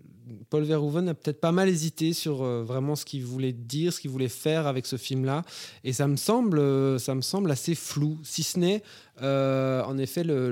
[0.50, 4.00] Paul Verhoeven a peut-être pas mal hésité sur euh, vraiment ce qu'il voulait dire, ce
[4.00, 5.42] qu'il voulait faire avec ce film-là,
[5.84, 8.82] et ça me semble, ça me semble assez flou, si ce n'est
[9.20, 10.50] en effet le-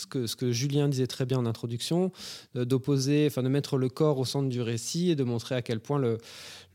[0.00, 2.12] ce que, Julien disait très bien en introduction,
[2.56, 5.62] euh, d'opposer, enfin de mettre le corps au centre du récit et de montrer à
[5.62, 6.18] quel point le,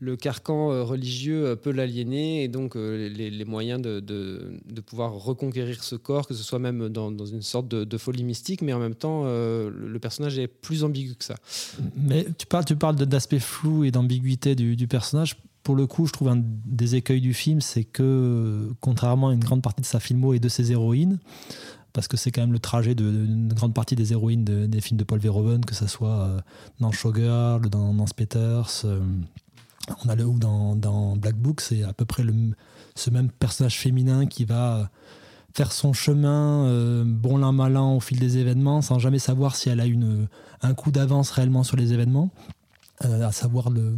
[0.00, 5.96] le carcan euh, religieux euh, peut l'aliéner et donc les, moyens de, pouvoir reconquérir ce
[5.96, 9.24] corps, que ce soit même dans, une sorte de, folie mystique, mais en même temps,
[9.24, 11.36] le, personnage est plus ambigu que ça.
[11.96, 15.36] Mais tu parles, tu parles d'aspect flou et d'ambiguïté du personnage.
[15.66, 19.40] Pour le coup, je trouve un des écueils du film, c'est que, contrairement à une
[19.40, 21.18] grande partie de sa filmo et de ses héroïnes,
[21.96, 24.98] parce que c'est quand même le trajet d'une grande partie des héroïnes de- des films
[24.98, 26.40] de Paul Verhoeven, que ce soit euh,
[26.78, 29.00] dans Showgirl, dans Nance Peters, euh,
[30.04, 32.34] on a le ou dans, dans Black Book, c'est à peu près le,
[32.94, 34.90] ce même personnage féminin qui va
[35.54, 39.56] faire son chemin euh, bon l'un mal an au fil des événements sans jamais savoir
[39.56, 40.28] si elle a une,
[40.60, 42.28] un coup d'avance réellement sur les événements
[43.06, 43.96] euh, à savoir le,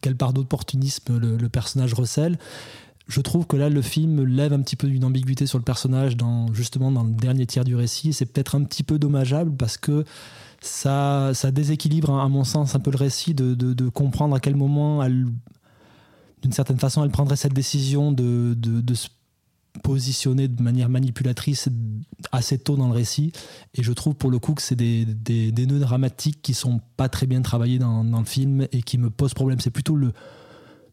[0.00, 2.38] quelle part d'opportunisme le personnage recèle
[3.06, 6.16] je trouve que là le film lève un petit peu d'une ambiguïté sur le personnage
[6.16, 8.12] dans, justement dans le dernier tiers du récit.
[8.12, 10.04] C'est peut-être un petit peu dommageable parce que
[10.60, 15.06] ça, ça déséquilibre à mon sens un peu le récit de, comprendre à quel moment
[15.06, 18.56] d'une certaine façon elle prendrait cette décision de,
[18.94, 19.08] se
[19.82, 21.68] positionner de manière manipulatrice
[22.32, 23.32] assez tôt dans le récit.
[23.74, 26.80] Et je trouve pour le coup que c'est des, des, des nœuds dramatiques qui sont
[26.96, 29.60] pas très bien travaillés dans, dans le film et qui me posent problème.
[29.60, 30.12] C'est plutôt le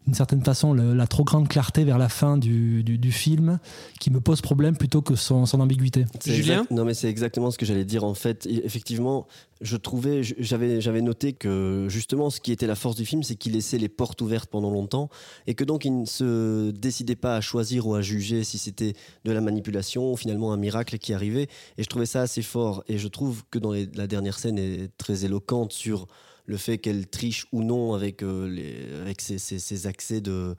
[0.06, 3.60] d'une certaine façon le- la trop grande clarté vers la fin du, du, du film
[4.00, 7.52] qui me pose problème plutôt que son, son ambiguïté C'est exact- Non, mais c'est exactement
[7.52, 8.04] ce que j'allais dire.
[8.04, 9.28] En fait, Et effectivement,
[9.62, 13.36] je trouvais, j'avais, j'avais noté que justement, ce qui était la force du film, c'est
[13.36, 15.10] qu'il laissait les portes ouvertes pendant longtemps
[15.46, 18.94] et que donc il ne se décidait pas à choisir ou à juger si c'était
[19.24, 21.48] de la manipulation ou finalement un miracle qui arrivait.
[21.78, 22.84] Et je trouvais ça assez fort.
[22.88, 26.08] Et je trouve que dans les- la dernière scène est très éloquente sur
[26.46, 30.56] le fait qu'elle triche ou non avec, euh, avec ses, ses- accès de,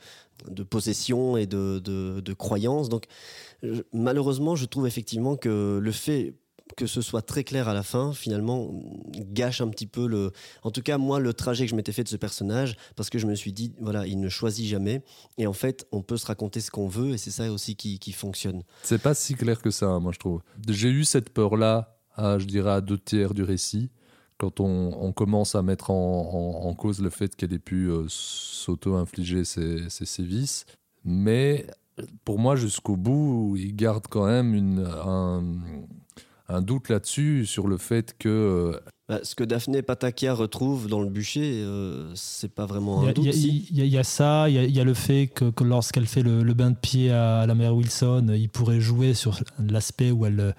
[0.50, 2.88] de possession et de, de, de croyance.
[2.88, 3.06] Donc,
[3.92, 6.34] malheureusement, je trouve effectivement que le fait
[6.76, 8.70] que ce soit très clair à la fin, finalement,
[9.14, 10.32] gâche un petit peu le.
[10.62, 13.18] En tout cas, moi, le trajet que je m'étais fait de ce personnage, parce que
[13.18, 15.02] je me suis dit, voilà, il ne choisit jamais.
[15.36, 17.98] Et en fait, on peut se raconter ce qu'on veut, et c'est ça aussi qui,
[17.98, 18.62] qui fonctionne.
[18.84, 20.40] C'est pas si clair que ça, moi je trouve.
[20.66, 23.90] J'ai eu cette peur-là, je dirais, à deux tiers du récit,
[24.42, 25.94] quand on, on commence à mettre en,
[26.64, 30.66] en- en cause le fait qu'elle ait pu euh, s'auto-infliger ses, ses sévices.
[31.04, 31.64] Mais
[32.24, 35.44] pour moi, jusqu'au bout, il garde quand même une, un,
[36.48, 38.28] un doute là-dessus, sur le fait que.
[38.28, 43.04] euh, Bah, ce que Daphné Patakia retrouve dans le bûcher, euh, c'est pas vraiment Il
[43.04, 43.24] y un a- doute.
[43.26, 43.66] il y, a- si.
[43.70, 45.28] il y a- il y a ça, il y a, il y a le fait
[45.28, 48.80] que, que lorsqu'elle fait le, le bain de pied à, la mère Wilson, il pourrait
[48.80, 50.54] jouer sur l'aspect où elle,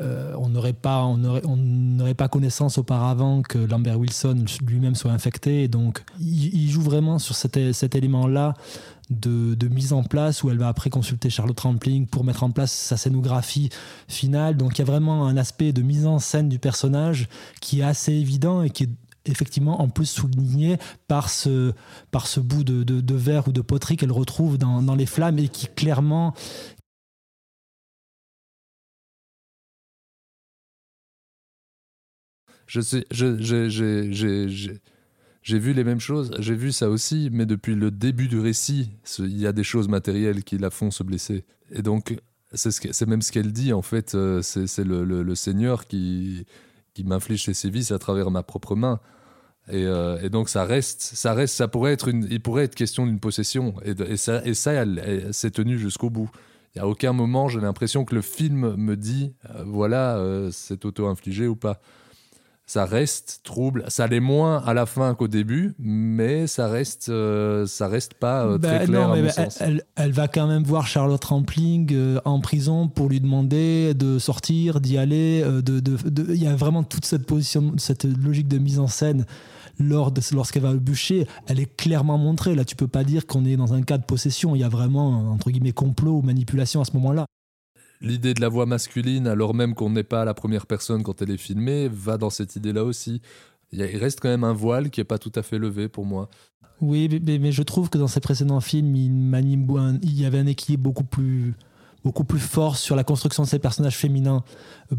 [0.00, 5.66] euh, on n'aurait pas, on pas connaissance auparavant que Lambert Wilson lui-même soit infecté.
[5.66, 8.54] Donc, il, joue vraiment sur cet, élément-là
[9.10, 12.72] de, mise en place où elle va après consulter Charlotte Rampling pour mettre en place
[12.72, 13.70] sa scénographie
[14.06, 14.56] finale.
[14.56, 17.28] Donc, il y a vraiment un aspect de mise en scène du personnage
[17.60, 18.90] qui est assez évident et qui est
[19.24, 21.74] effectivement en plus souligné par ce,
[22.38, 26.34] bout de, verre ou de poterie qu'elle retrouve dans les flammes et qui clairement
[32.68, 32.80] Je
[35.42, 38.90] j'ai- vu les mêmes choses, j'ai vu ça aussi, mais depuis le début du récit,
[39.18, 41.44] il y a des choses matérielles qui la font se blesser.
[41.72, 42.16] Et donc,
[42.52, 46.44] c'est ce même ce qu'elle dit, en fait, euh, c'est le, Seigneur qui,
[46.92, 49.00] qui m'inflige ses sévices à travers ma propre main.
[49.70, 52.74] Et, euh, et donc ça reste, ça reste, ça pourrait être une, il pourrait être
[52.74, 53.74] question d'une possession.
[53.84, 56.30] Et, ça, et ça, elle, s'est tenue jusqu'au bout.
[56.74, 60.84] Il y a aucun moment, j'ai l'impression que le film me dit, euh, voilà, c'est
[60.84, 61.80] auto-infligé ou pas.
[62.70, 63.84] Ça reste trouble.
[63.88, 68.44] Ça l'est moins à la fin qu'au début, mais ça reste, euh, ça reste pas
[68.44, 69.56] euh, très Bah, clair non, à mais mon bah, sens.
[69.62, 74.18] elle, elle va quand même voir Charlotte Rampling euh, en prison pour lui demander de
[74.18, 75.40] sortir, d'y aller.
[75.42, 78.78] euh, de, de- de- Il y a vraiment toute cette position, cette logique de mise
[78.78, 79.24] en scène
[79.78, 81.26] lors lorsqu'elle va au bûcher.
[81.46, 82.54] Elle est clairement montrée.
[82.54, 84.54] Là, tu peux pas dire qu'on est dans un cas de possession.
[84.54, 87.24] Il y a vraiment entre guillemets complot ou manipulation à ce moment-là.
[88.00, 91.30] L'idée de la voix masculine, alors même qu'on n'est pas la première personne quand elle
[91.30, 93.20] est filmée, va dans cette idée-là aussi.
[93.72, 96.30] Il, reste quand même un voile qui est pas tout à fait levé pour moi.
[96.80, 101.04] Oui, mais- je trouve que dans ses précédents films, il, y avait un équilibre beaucoup
[101.04, 101.54] plus,
[102.38, 104.44] fort sur la construction de ses personnages féminins.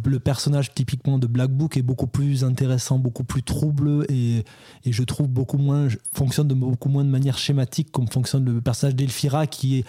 [0.05, 4.43] Le personnage typiquement de Black Book est beaucoup plus intéressant, beaucoup plus trouble et,
[4.85, 8.95] je trouve beaucoup moins fonctionne de beaucoup moins de manière schématique comme fonctionne le personnage
[8.95, 9.85] d'Elfira qui est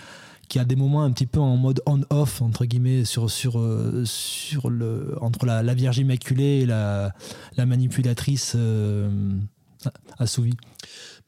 [0.50, 4.02] qui a des moments un petit peu en mode on-off entre guillemets sur sur euh,
[4.04, 7.14] sur le entre la, la Vierge Immaculée et la,
[7.56, 9.08] la manipulatrice euh,
[10.18, 10.56] assouvie.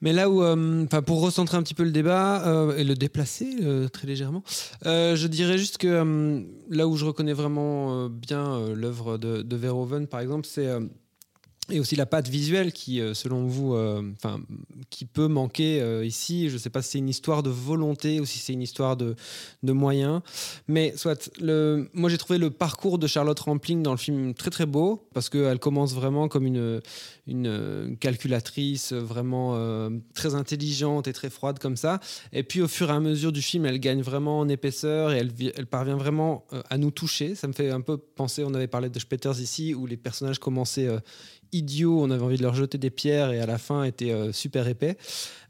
[0.01, 3.57] Mais là où, euh, pour recentrer un petit peu le débat euh, et le déplacer
[3.93, 4.43] très légèrement,
[4.85, 10.49] je dirais juste que là où je reconnais vraiment bien l'œuvre de, Verhoeven, par exemple,
[10.51, 10.69] c'est
[11.73, 14.03] et aussi la patte visuelle qui, euh, selon vous, euh,
[14.91, 16.49] qui peut manquer euh, ici.
[16.49, 18.97] Je ne sais pas si c'est une histoire de volonté ou si c'est une histoire
[18.97, 19.17] de,
[19.63, 20.21] de moyens.
[20.69, 24.51] Mais soit, le, moi j'ai trouvé le parcours de Charlotte Rampling dans le film très
[24.51, 26.81] très beau parce qu'elle commence vraiment comme une,
[27.27, 32.01] une calculatrice vraiment très intelligente et très froide comme ça.
[32.33, 35.19] Et puis au fur et à mesure du film, elle gagne vraiment en épaisseur et
[35.19, 37.35] elle, elle parvient vraiment à nous toucher.
[37.35, 40.39] Ça me fait un peu penser, on avait parlé de Spetters ici, où les personnages
[40.39, 40.89] commençaient
[41.53, 44.33] idiots, on avait envie de leur jeter des pierres et à la fin étaient euh,
[44.33, 44.97] super épais.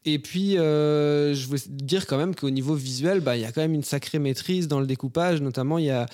[0.04, 3.52] Et puis, euh, je voulais dire quand même qu'au niveau visuel, bah, il y a
[3.52, 5.40] quand même une sacrée maîtrise dans le découpage.
[5.40, 6.06] Notamment, il y a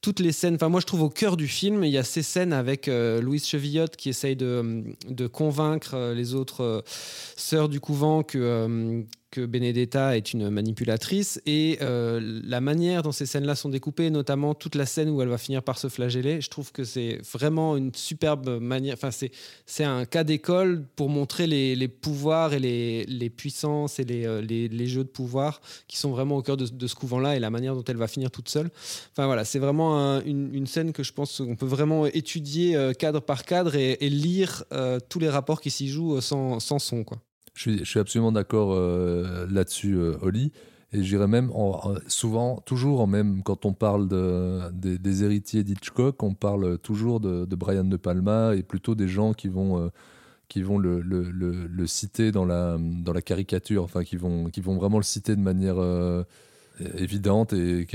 [0.00, 0.56] toutes les scènes.
[0.56, 3.20] Enfin, moi, je trouve au cœur du film, il y a ces scènes avec euh,
[3.20, 6.82] Louise Chevillotte qui essaye de, de convaincre les autres
[7.36, 9.04] sœurs du couvent que,
[9.40, 11.40] Benedetta est une manipulatrice.
[11.46, 15.28] Et euh, la manière dont ces scènes-là sont découpées, notamment toute la scène où elle
[15.28, 18.94] va finir par se flageller, je trouve que c'est vraiment une superbe manière.
[18.94, 19.10] Enfin,
[19.66, 24.86] c'est un cas d'école pour montrer les, pouvoirs et les, puissances et les, euh, les,
[24.86, 27.84] jeux de pouvoir qui sont vraiment au cœur de, ce couvent-là et la manière dont
[27.84, 28.70] elle va finir toute seule.
[29.12, 32.92] Enfin voilà, c'est vraiment un- une, scène que je pense qu'on peut vraiment étudier euh,
[32.92, 34.64] cadre par cadre et, lire
[35.08, 37.04] tous les rapports qui s'y jouent sans, sans son.
[37.04, 37.18] Quoi.
[37.56, 40.52] Je suis, absolument d'accord euh, là-dessus, euh, Oli.
[40.92, 45.64] Et je dirais même, en- en- souvent, toujours, même quand on parle de, des, héritiers
[45.64, 49.88] d'Hitchcock, on parle toujours de, Brian De Palma et plutôt des gens qui vont, euh,
[50.48, 51.02] qui vont le,
[51.86, 55.40] citer dans la, dans la caricature, enfin, qui vont, qui vont vraiment le citer de
[55.40, 56.24] manière euh,
[56.98, 57.86] évidente et,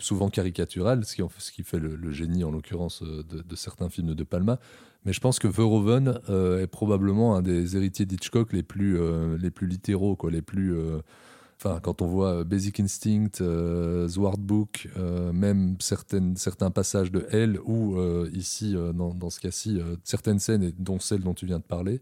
[0.00, 4.08] souvent caricaturale, ce qui, ce qui fait le, génie, en l'occurrence, de, de certains films
[4.08, 4.58] de De Palma.
[5.08, 9.38] Mais je pense que Verhoeven euh, est probablement un des héritiers d'Hitchcock les plus, euh,
[9.38, 10.76] les plus littéraux, quoi, les plus.
[10.76, 10.98] euh,
[11.56, 14.86] Enfin, quand on voit Basic Instinct, euh, Zwart Book,
[15.32, 17.96] même certaines, certains passages de Elle, ou
[18.32, 22.00] ici, dans, dans ce cas-ci, certaines scènes, dont celle dont tu viens de parler,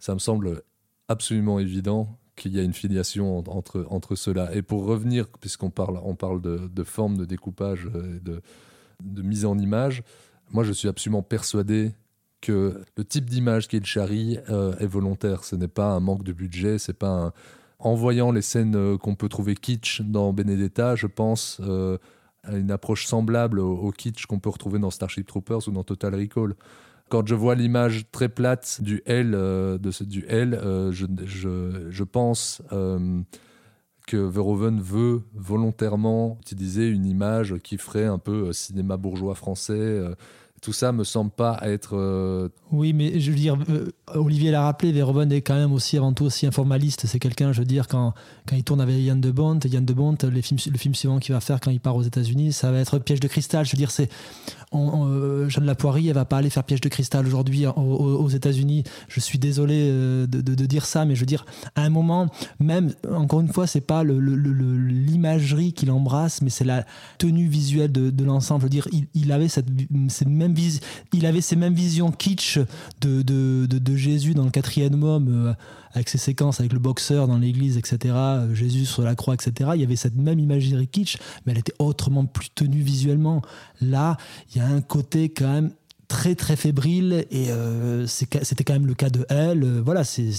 [0.00, 0.62] ça me semble
[1.08, 4.52] absolument évident qu'il y a une filiation en- entre, entre ceux-là.
[4.56, 8.40] Et pour revenir, puisqu'on parle, on parle de, de forme de découpage de,
[9.04, 10.02] de mise en image,
[10.50, 11.92] moi je suis absolument persuadé
[12.40, 15.44] que le type d'image qu'il charrie euh, est volontaire.
[15.44, 17.32] Ce n'est pas un manque de budget, c'est pas un...
[17.78, 21.98] En voyant les scènes euh, qu'on peut trouver kitsch dans Benedetta, je pense euh,
[22.42, 26.14] à une approche semblable au, kitsch qu'on peut retrouver dans Starship Troopers ou dans Total
[26.14, 26.54] Recall.
[27.08, 30.58] Quand je vois l'image très plate du L, de ce, du L
[30.90, 32.62] je, je, je pense
[34.08, 40.02] que Verhoeven veut volontairement utiliser une image qui ferait un peu cinéma bourgeois français.
[40.66, 44.62] Tout ça me semble pas être euh, Oui, mais je veux dire, euh, Olivier l'a
[44.62, 47.06] rappelé, Verhoeven est quand même aussi avant tout aussi un formaliste.
[47.06, 48.14] C'est quelqu'un, je veux dire, quand,
[48.48, 51.40] quand il tourne avec Yann de Bont, Yann de Bont, le film suivant qu'il va
[51.40, 53.64] faire quand il part aux États-Unis, ça va être Piège de cristal.
[53.64, 54.08] Je veux dire, c'est
[54.72, 58.28] on- on, euh, Jeanne Lapoirie, elle va pas aller faire Piège de cristal aujourd'hui aux,
[58.28, 58.82] États-Unis.
[59.06, 59.88] Je suis désolé
[60.26, 62.26] de, dire ça, mais je veux dire, à un moment,
[62.58, 66.84] même encore une fois, c'est pas l'imagerie qu'il embrasse, mais c'est la
[67.18, 68.62] tenue visuelle de, l'ensemble.
[68.62, 69.68] Je veux dire, il, avait cette,
[70.08, 70.55] cette même
[71.12, 72.58] il avait ces mêmes visions kitsch
[73.00, 75.54] de, de, de- de Jésus dans le quatrième homme, euh,
[75.92, 78.14] avec ses séquences avec le boxeur dans l'église, etc.
[78.14, 79.70] euh, Jésus sur la croix, etc.
[79.74, 83.42] Il y avait cette même imagerie kitsch, mais elle était autrement plus tenue visuellement.
[83.80, 84.16] Là,
[84.54, 85.70] il y a un côté quand même
[86.08, 89.62] très très fébrile et euh, c'était quand même le cas de elle.
[89.64, 90.30] Euh, Voilà, c'est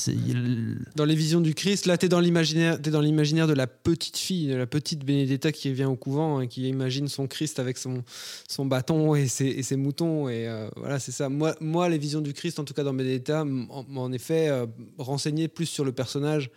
[0.95, 3.67] Dans les visions du Christ, là, tu es dans l'imaginaire t'es dans l'imaginaire de la
[3.67, 7.59] petite fille, de la petite Benedetta qui vient au couvent et qui imagine son Christ
[7.59, 8.03] avec son,
[8.47, 10.29] son bâton et ses, moutons.
[10.29, 11.29] Et euh, voilà, c'est ça.
[11.29, 14.51] Moi, moi, les visions du Christ, en tout cas dans Benedetta, m'ont en effet
[14.97, 16.49] renseigné plus sur le personnage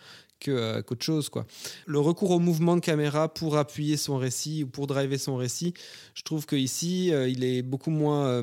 [0.44, 1.28] qu'autre chose.
[1.28, 1.46] Quoi.
[1.86, 5.74] Le recours au mouvement de caméra pour appuyer son récit ou pour driver son récit,
[6.14, 8.42] je trouve qu'ici, euh, il est beaucoup moins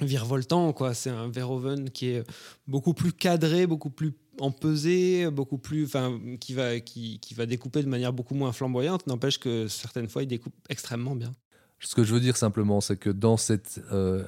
[0.00, 0.72] virevoltant.
[0.72, 0.94] Quoi.
[0.94, 2.24] C'est un Verhoeven qui est
[2.66, 7.82] beaucoup plus cadré, beaucoup plus empesé, beaucoup plus, enfin, qui va, qui, qui va découper
[7.82, 9.06] de manière beaucoup moins flamboyante.
[9.06, 11.32] N'empêche que certaines fois, il découpe extrêmement bien.
[11.80, 14.24] Ce que je veux dire simplement, c'est que dans cette euh,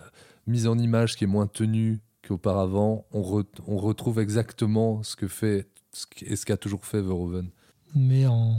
[0.47, 5.27] mise en image qui est moins tenue qu'auparavant, on, re- on retrouve exactement ce que
[5.29, 7.49] fait ce qu- et ce qu'a toujours fait Verhoeven.
[7.95, 8.59] mais en,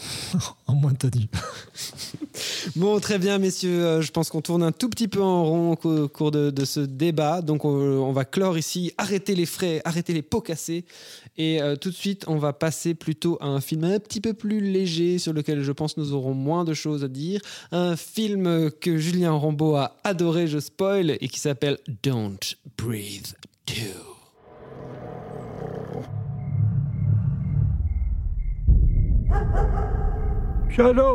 [0.66, 1.26] en moins tenu.
[2.76, 3.84] Bon, très bien, messieurs.
[3.84, 6.30] Euh, Je pense qu'on tourne un tout petit peu en rond au cou- au cours
[6.30, 7.42] de, ce débat.
[7.42, 10.84] Donc, on, on va clore ici, arrêter les frais, arrêter les pots cassés.
[11.36, 14.32] Et euh, tout de suite, on va passer plutôt à un film un petit peu
[14.32, 17.40] plus léger, sur lequel je pense nous aurons moins de choses à dire.
[17.70, 22.38] Un film que Julien Rambaud a adoré, je spoil, et qui s'appelle Don't
[22.78, 23.34] Breathe
[23.66, 23.74] 2.
[30.76, 31.08] चलो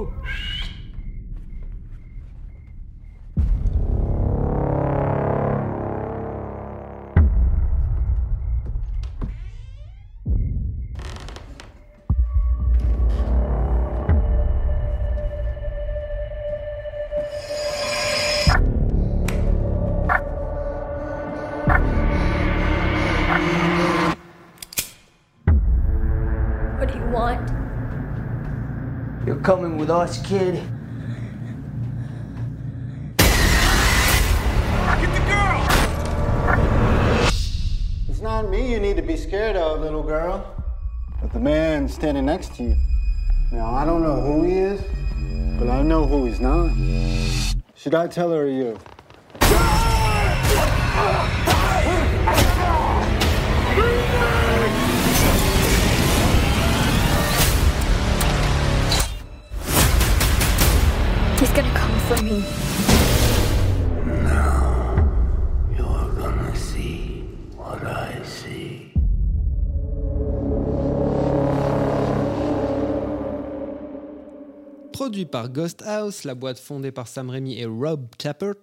[29.48, 30.56] coming with us, kid.
[30.56, 30.66] Get
[35.14, 35.66] the girl!
[38.10, 40.54] It's not me you need to be scared of, little girl,
[41.22, 42.76] but the man standing next to you.
[43.54, 44.82] Now, I don't know who he is,
[45.58, 46.70] but I know who he's not.
[47.74, 48.78] Should I tell her or you?
[74.94, 78.54] Produit par Ghost House, la boîte fondée par Sam Raimi et Rob Tappert,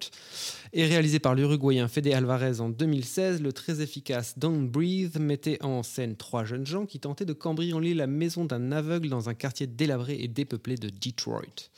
[0.73, 5.83] et réalisé par l'Uruguayen Fede Alvarez en 2016, le très efficace Don't Breathe mettait en
[5.83, 9.67] scène trois jeunes gens qui tentaient de cambrioler la maison d'un aveugle dans un quartier
[9.67, 11.69] délabré et dépeuplé de Detroit.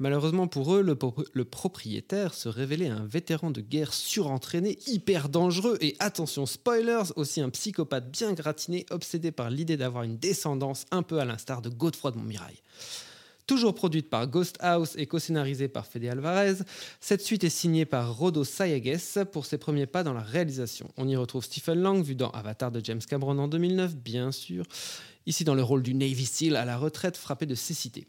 [0.00, 5.28] Malheureusement pour eux, le, pro- le propriétaire se révélait un vétéran de guerre surentraîné, hyper
[5.28, 10.86] dangereux et, attention spoilers, aussi un psychopathe bien gratiné, obsédé par l'idée d'avoir une descendance
[10.90, 12.56] un peu à l'instar de Godefroy de Montmirail.
[13.46, 16.54] Toujours produite par Ghost House et co-scénarisée par Fede Alvarez,
[17.00, 18.96] cette suite est signée par Rodo Sayagues
[19.32, 20.88] pour ses premiers pas dans la réalisation.
[20.96, 24.64] On y retrouve Stephen Lang, vu dans Avatar de James Cameron en 2009, bien sûr,
[25.26, 28.06] ici dans le rôle du Navy SEAL à la retraite frappé de cécité.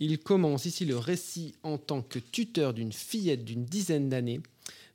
[0.00, 4.40] Il commence ici le récit en tant que tuteur d'une fillette d'une dizaine d'années,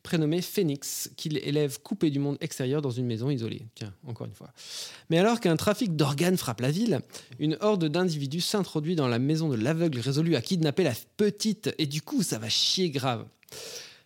[0.04, 3.68] prénommée Phoenix, qu'il élève coupée du monde extérieur dans une maison isolée.
[3.76, 4.54] Tiens, encore une fois.
[5.10, 7.02] Mais alors qu'un trafic d'organes frappe la ville,
[7.40, 11.86] une horde d'individus s'introduit dans la maison de l'aveugle résolu à kidnapper la petite, et
[11.86, 13.26] du coup, ça va chier grave.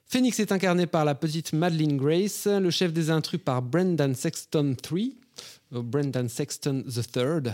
[0.05, 4.75] Phoenix est incarné par la petite Madeline Grace, le chef des intrus par Brendan Sexton
[4.91, 5.15] III,
[5.73, 7.53] euh, Brendan Sexton III,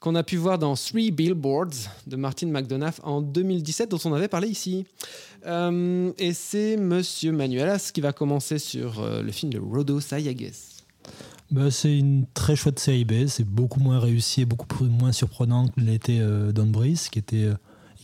[0.00, 4.28] qu'on a pu voir dans Three Billboards de Martin McDonough en 2017, dont on avait
[4.28, 4.86] parlé ici.
[5.46, 10.52] Euh, et c'est Monsieur Manuelas qui va commencer sur euh, le film de Rodo Sayagues.
[11.50, 13.26] Bah, c'est une très chouette série B.
[13.26, 17.48] C'est beaucoup moins réussi et beaucoup moins surprenant que l'était euh, Don Breeze, qui était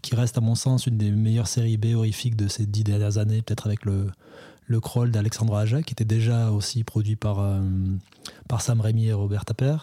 [0.03, 3.16] qui reste à mon sens une des meilleures séries B horrifiques de ces dix dernières
[3.16, 4.09] années, peut-être avec le
[4.66, 7.42] le crawl d'Alexandre Aja, qui était déjà aussi produit par
[8.48, 9.77] par Sam Raimi et Robert Tapper.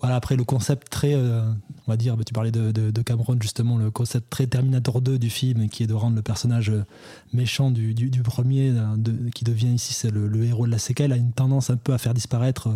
[0.00, 1.42] Voilà, après le concept très, euh,
[1.86, 5.28] on va dire, bah, tu parlais de, Cameron justement, le concept très Terminator 2 du
[5.28, 6.84] film, qui est de rendre le personnage euh,
[7.32, 8.96] méchant du, premier, euh,
[9.34, 11.98] qui devient ici c'est le, héros de la séquelle, a une tendance un peu à
[11.98, 12.68] faire disparaître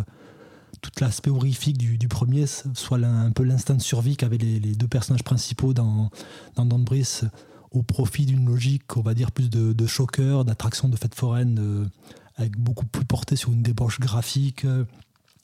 [0.81, 5.23] tout l'aspect horrifique du, premier, soit un peu l'instinct de survie qu'avaient les, deux personnages
[5.23, 6.09] principaux dans,
[6.55, 7.23] dans Don Brice,
[7.71, 11.87] au profit d'une logique, on va dire, plus de, de d'attraction de fêtes foraines, de-
[12.35, 14.65] avec beaucoup plus porté sur une débauche graphique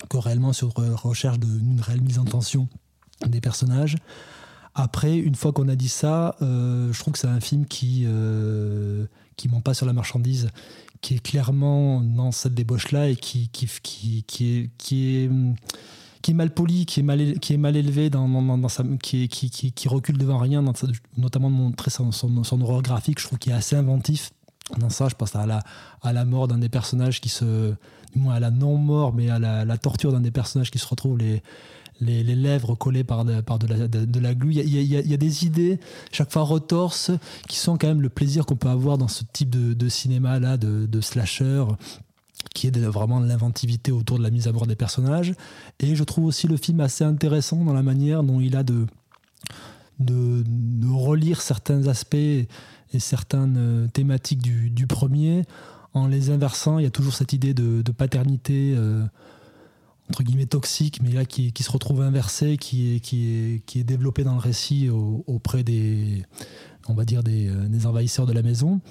[0.07, 2.67] que réellement sur euh, recherche d'une réelle mise en tension
[3.27, 3.97] des personnages.
[4.75, 8.03] Après, une fois qu'on a dit ça, euh, je trouve que c'est un film qui
[8.05, 10.49] euh, qui ment pas sur la marchandise,
[11.01, 16.53] qui est clairement dans cette débauche-là et qui, qui, qui, qui est, qui, est, mal
[16.53, 20.17] poli, qui est mal, qui est mal élevé, dans, dans- sa, qui, qui, qui, recule
[20.17, 20.73] devant rien, dans
[21.17, 24.31] notamment de montrer son, son, son horreur graphique, je trouve qu'il est assez inventif.
[24.77, 25.63] Dans ça, je pense à la,
[26.01, 27.73] à la mort d'un des personnages qui se.
[28.13, 31.17] Du moins à la non-mort, mais à la, torture d'un des personnages qui se retrouve
[31.17, 31.43] les,
[32.01, 34.53] les, lèvres collées par de, par de, la, de, la glu.
[34.55, 35.79] Il y, a, des idées,
[36.11, 37.11] chaque fois retorses,
[37.47, 41.01] qui sont quand même le plaisir qu'on peut avoir dans ce type de, cinéma-là, de,
[41.01, 41.65] slasher
[42.55, 45.33] qui est vraiment de l'inventivité autour de la mise à bord des personnages.
[45.79, 48.85] Et je trouve aussi le film assez intéressant dans la manière dont il a de,
[49.99, 52.47] de, de relire certains aspects et
[52.97, 55.43] certaines euh, thématiques du, du premier
[55.93, 56.79] en les inversant.
[56.79, 58.73] Il y a toujours cette idée de, paternité.
[58.75, 59.03] euh,
[60.09, 64.89] entre guillemets toxique, mais là qui, se retrouve inversée, qui est, développée dans le récit
[64.89, 66.23] au- auprès des,
[66.87, 68.81] on va dire euh, des envahisseurs de la maison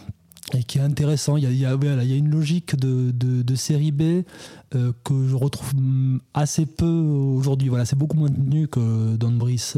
[0.55, 1.37] et qui est intéressant.
[1.37, 4.25] Il y a, une logique de, série B
[4.75, 7.69] euh, que je retrouve hum, assez peu aujourd'hui.
[7.69, 9.77] Voilà, c'est beaucoup moins tenu que Don Brice.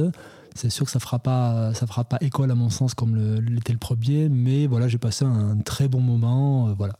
[0.54, 3.72] C'est sûr que ça fera pas, ça fera pas école à mon sens comme l'était
[3.72, 6.74] le premier, mais voilà, j'ai passé un très bon moment.
[6.74, 6.98] voilà.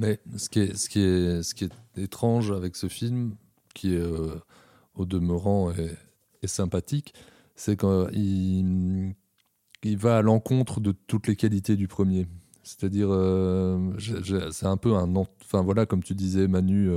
[0.00, 0.60] Mais ce qui
[1.00, 3.34] est, étrange avec ce film,
[3.74, 4.34] qui euh,
[4.94, 5.94] au demeurant est,
[6.42, 7.12] est sympathique,
[7.54, 9.14] c'est qu'il
[9.82, 12.26] il va à l'encontre de toutes les qualités du premier.
[12.62, 13.92] C'est-à-dire, euh,
[14.50, 15.14] c'est un peu un.
[15.16, 16.88] Enfin voilà, comme tu disais, Manu,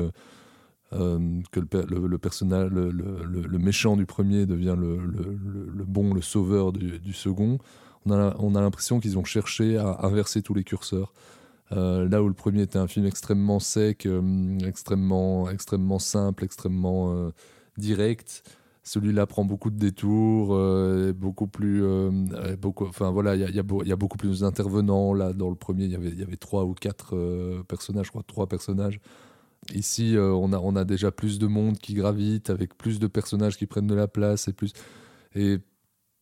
[0.94, 7.58] euh, que le, personnage, le, méchant du premier devient le, bon, le sauveur du, second.
[8.06, 11.12] On a l'impression qu'ils ont cherché à inverser tous les curseurs.
[11.74, 14.08] Là où le premier était un film extrêmement sec,
[14.66, 17.32] extrêmement, extrêmement simple, extrêmement
[17.78, 18.44] direct,
[18.84, 22.12] celui-là prend beaucoup de détours, euh, beaucoup plus, euh,
[22.60, 25.14] beaucoup, enfin voilà, il y, a beaucoup plus d'intervenants.
[25.14, 28.48] Là, dans le premier, il y avait, trois ou quatre euh, personnages, je crois, trois
[28.48, 29.00] personnages.
[29.74, 33.88] Ici, on a, déjà plus de monde qui gravite, avec plus de personnages qui prennent
[33.88, 34.74] de la place et plus.
[35.36, 35.60] Et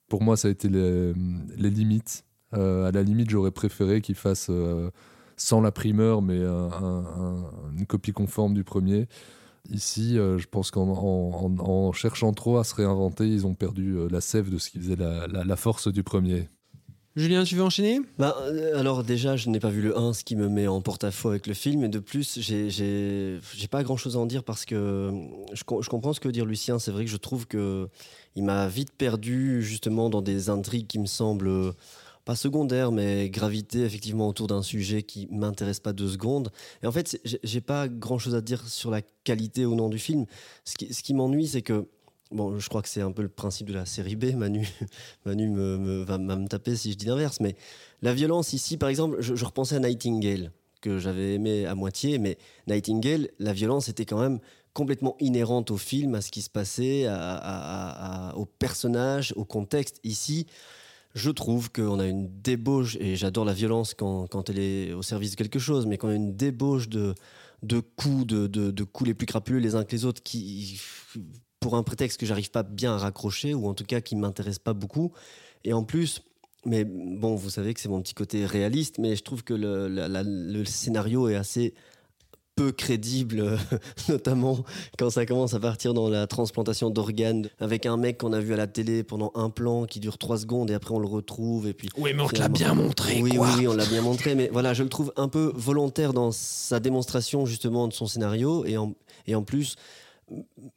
[0.07, 1.13] pour moi, ça a été les
[1.57, 2.23] limites.
[2.51, 4.51] à la limite, j'aurais préféré qu'il fasse
[5.41, 9.07] sans la primeur, mais une copie conforme du premier.
[9.69, 14.19] Ici, euh, je pense qu'en cherchant trop à se réinventer, ils ont perdu euh, la
[14.19, 16.49] sève de ce qui faisait la, force du premier.
[17.15, 17.99] Julien, tu veux enchaîner?
[18.17, 20.81] Bah, euh, Alors déjà, je n'ai pas vu le 1, ce qui me met en
[20.81, 21.83] porte-à-faux avec le film.
[21.83, 23.39] Et de plus, j'ai
[23.69, 25.11] pas grand-chose à en dire parce que
[25.53, 26.79] je, je, comprends ce que veut dire Lucien.
[26.79, 27.87] C'est vrai que je trouve que
[28.35, 31.73] il m'a vite perdu justement dans des intrigues qui me semblent
[32.25, 36.51] pas secondaire, mais gravité effectivement autour d'un sujet qui m'intéresse pas deux secondes.
[36.83, 39.99] Et en fait, j'ai pas grand chose à dire sur la qualité ou non du
[39.99, 40.25] film.
[40.65, 41.87] Ce qui, ce qui m'ennuie, c'est que
[42.31, 44.33] Bon, je crois que c'est un peu le principe de la série B.
[44.35, 44.65] Manu,
[45.25, 47.41] Manu me, va, me taper si je dis l'inverse.
[47.41, 47.55] Mais
[48.01, 52.19] la violence ici, par exemple, je, repensais à Nightingale, que j'avais aimé à moitié.
[52.19, 54.39] Mais Nightingale, la violence était quand même
[54.73, 59.99] complètement inhérente au film, à ce qui se passait, à, au personnage, au contexte.
[60.05, 60.47] Ici,
[61.13, 65.31] je trouve qu'on a une débauche, et j'adore la violence quand, elle est au service
[65.31, 67.13] de quelque chose, mais qu'on a une débauche de,
[67.95, 70.79] coups, de, coups les plus crapuleux les uns que les autres, qui,
[71.59, 74.59] pour un prétexte que j'arrive pas bien à raccrocher, ou en tout cas qui m'intéresse
[74.59, 75.11] pas beaucoup.
[75.63, 76.21] Et en plus,
[76.65, 80.65] mais bon, vous savez que c'est mon petit côté réaliste, mais je trouve que le
[80.65, 81.73] scénario est assez
[82.61, 83.57] peu crédible,
[84.09, 84.63] notamment
[84.99, 88.53] quand ça commence à partir dans la transplantation d'organes avec un mec qu'on a vu
[88.53, 91.67] à la télé pendant un plan qui dure trois secondes et après on le retrouve
[91.67, 91.89] et puis.
[91.97, 93.19] Oui, mais on te l'a bien montré.
[93.19, 93.47] Oui, quoi.
[93.47, 96.31] oui, oui, on l'a bien montré, mais voilà, je le trouve un peu volontaire dans
[96.31, 98.93] sa démonstration justement de son scénario et en,
[99.25, 99.75] et en plus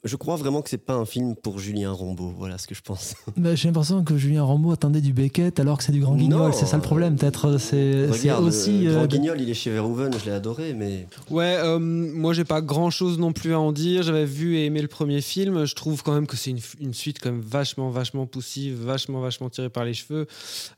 [0.05, 2.35] je crois vraiment que c'est pas un film pour Julien Rambaud.
[2.37, 3.15] Voilà ce que je pense.
[3.37, 6.55] Bah, j'ai l'impression que Julien Rambaud attendait du Beckett alors que c'est du Grand Guignol.
[6.55, 7.59] C'est ça le problème, peut-être.
[7.59, 8.07] C'est
[8.39, 8.85] aussi.
[8.85, 11.07] Le, Grand euh, Guignol, il est chez Verhoeven, je l'ai adoré, mais.
[11.31, 14.03] Ouais, euh, moi j'ai pas grand chose non plus à en dire.
[14.03, 15.65] J'avais vu et aimé le premier film.
[15.65, 19.51] Je trouve quand même que c'est une, suite quand même vachement, vachement poussive, vachement, vachement
[19.51, 20.27] tirée par les cheveux.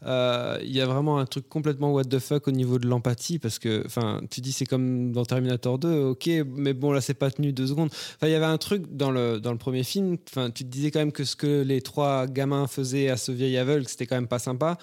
[0.04, 3.38] Euh, il y a vraiment un truc complètement what the fuck au niveau de l'empathie
[3.38, 7.14] parce que, enfin, tu dis c'est comme dans Terminator 2, ok, mais bon là c'est
[7.14, 7.90] pas tenu deux secondes.
[7.90, 10.16] Enfin, il y avait un truc truc dans le, dans le premier film.
[10.28, 13.30] Enfin, tu te disais quand même que ce que les trois gamins faisaient à ce
[13.30, 14.76] vieil aveugle, c'était quand même pas sympa.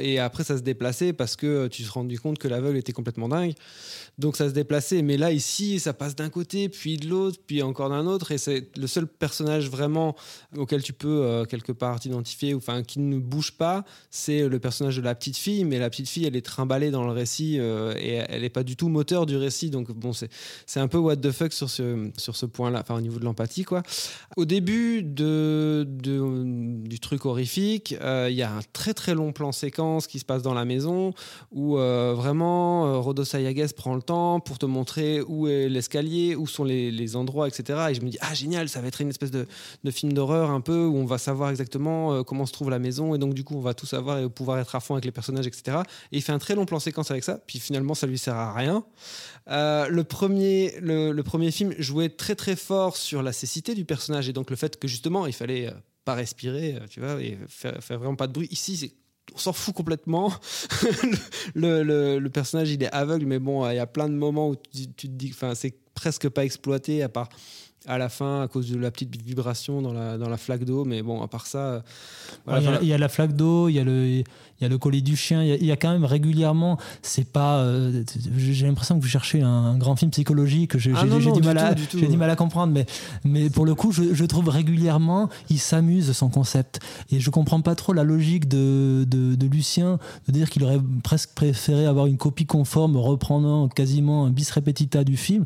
[0.00, 3.28] Et après, ça se déplaçait parce que tu te rendais compte que l'aveugle était complètement
[3.28, 3.54] dingue.
[4.18, 5.02] Donc ça se déplaçait.
[5.02, 8.32] Mais là, ici, ça passe d'un côté, puis de l'autre, puis encore d'un autre.
[8.32, 10.16] Et c'est le seul personnage vraiment
[10.56, 14.96] auquel tu peux euh, quelque part t'identifier, enfin qui ne bouge pas, c'est le personnage
[14.96, 15.64] de la petite fille.
[15.64, 18.62] Mais la petite fille, elle est trimballée dans le récit euh, et elle n'est pas
[18.62, 19.70] du tout moteur du récit.
[19.70, 23.00] Donc bon, c'est un peu what the fuck sur ce, sur ce point-là, enfin au
[23.00, 23.82] niveau de l'empathie, quoi.
[24.36, 30.06] Au début du truc horrifique, euh, il y a un très très long plan séquence
[30.06, 31.12] qui se passe dans la maison
[31.52, 36.64] où vraiment Rodo Sayagues prend le temps pour te montrer où est l'escalier, où sont
[36.64, 37.86] les, endroits, etc.
[37.90, 39.46] Et je me dis, ah génial, ça va être une espèce de,
[39.90, 43.14] film d'horreur un peu, où on va savoir exactement euh, comment se trouve la maison,
[43.14, 45.12] et donc du coup on va tout savoir et pouvoir être à fond avec les
[45.12, 45.78] personnages, etc.
[46.12, 48.34] Et il fait un très long plan séquence avec ça, puis finalement ça lui sert
[48.34, 48.84] à rien.
[49.48, 54.28] Euh, le, premier, le, premier film jouait très très fort sur la cécité du personnage,
[54.28, 55.68] et donc le fait que justement il fallait...
[55.68, 55.72] Euh,
[56.04, 58.46] pas respirer, tu vois, et faire, faire vraiment pas de bruit.
[58.52, 58.92] Ici, c'est
[59.34, 60.32] on s'en fout complètement.
[61.54, 64.86] le, personnage, il est aveugle, mais bon, il y a plein de moments où tu,
[64.88, 67.28] te dis, enfin, c'est presque pas exploité à part
[67.86, 70.84] à la fin à cause de la petite vibration dans la, dans la flaque d'eau.
[70.84, 71.82] Mais bon, à part ça.
[72.48, 74.22] il, y a, la flaque d'eau, il y a le.
[74.58, 77.58] Il y a le collier du chien, il y a, quand même régulièrement, c'est pas.
[77.58, 78.02] Euh,
[78.38, 82.06] j'ai l'impression que vous cherchez un, grand film psychologique, j'ai ah du, mal à, j'ai
[82.06, 82.86] du mal à comprendre, mais,
[83.22, 86.80] mais pour le coup, je, je trouve régulièrement, il s'amuse son concept.
[87.10, 90.80] Et je comprends pas trop la logique de, de, de Lucien de dire qu'il aurait
[91.04, 95.44] presque préféré avoir une copie conforme reprenant quasiment un bis repetita du film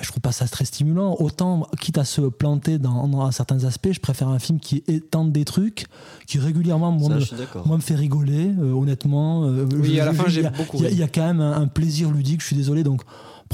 [0.00, 1.16] je trouve pas ça très stimulant.
[1.20, 5.44] Autant, quitte à se planter dans, certains aspects, je préfère un film qui étende des
[5.44, 5.86] trucs,
[6.26, 9.44] qui régulièrement, moi, me, fait rigoler, euh, honnêtement.
[9.44, 10.78] Euh, oui, à la fin, j'ai beaucoup.
[10.82, 12.82] Il y, a quand même un, plaisir ludique, je suis désolé.
[12.82, 13.02] Donc,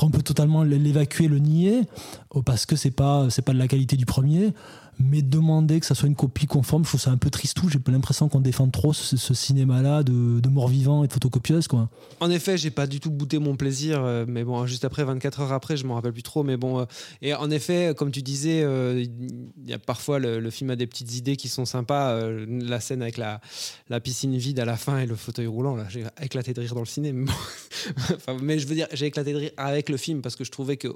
[0.03, 1.82] on peut totalement l'évacuer, le nier,
[2.30, 4.55] oh, parce que c'est pas, c'est pas de la qualité du premier.
[5.01, 7.68] Mais demander que ça soit une copie conforme, je trouve ça un peu tristou.
[7.68, 11.68] J'ai pas l'impression qu'on défend trop ce, cinéma-là de, mort-vivant et de photocopieuse.
[11.68, 11.88] Quoi.
[12.20, 15.40] En effet, j'ai pas du tout goûté mon plaisir, euh, mais bon, juste après, 24
[15.40, 16.42] heures après, je m'en rappelle plus trop.
[16.42, 16.84] Mais bon, euh,
[17.22, 20.86] et en effet, comme tu disais, euh, il y a parfois le, film a des
[20.86, 22.11] petites idées qui sont sympas.
[22.20, 23.40] euh, la scène avec la,
[23.88, 26.74] la piscine vide à la fin et le fauteuil roulant, là, j'ai éclaté de rire
[26.74, 27.12] dans le ciné.
[27.12, 27.30] Mais,
[28.42, 30.76] mais je veux dire, j'ai éclaté de rire avec le film parce que je trouvais
[30.76, 30.88] que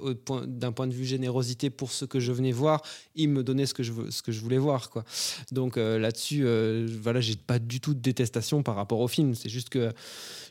[0.45, 2.81] d'un point de vue générosité pour ce que je venais voir,
[3.15, 4.89] il me donnait ce que je, ce que je voulais voir.
[4.89, 5.03] Quoi.
[5.51, 9.35] Donc euh, là-dessus, euh, voilà, j'ai pas du tout de détestation par rapport au film.
[9.35, 9.91] C'est juste que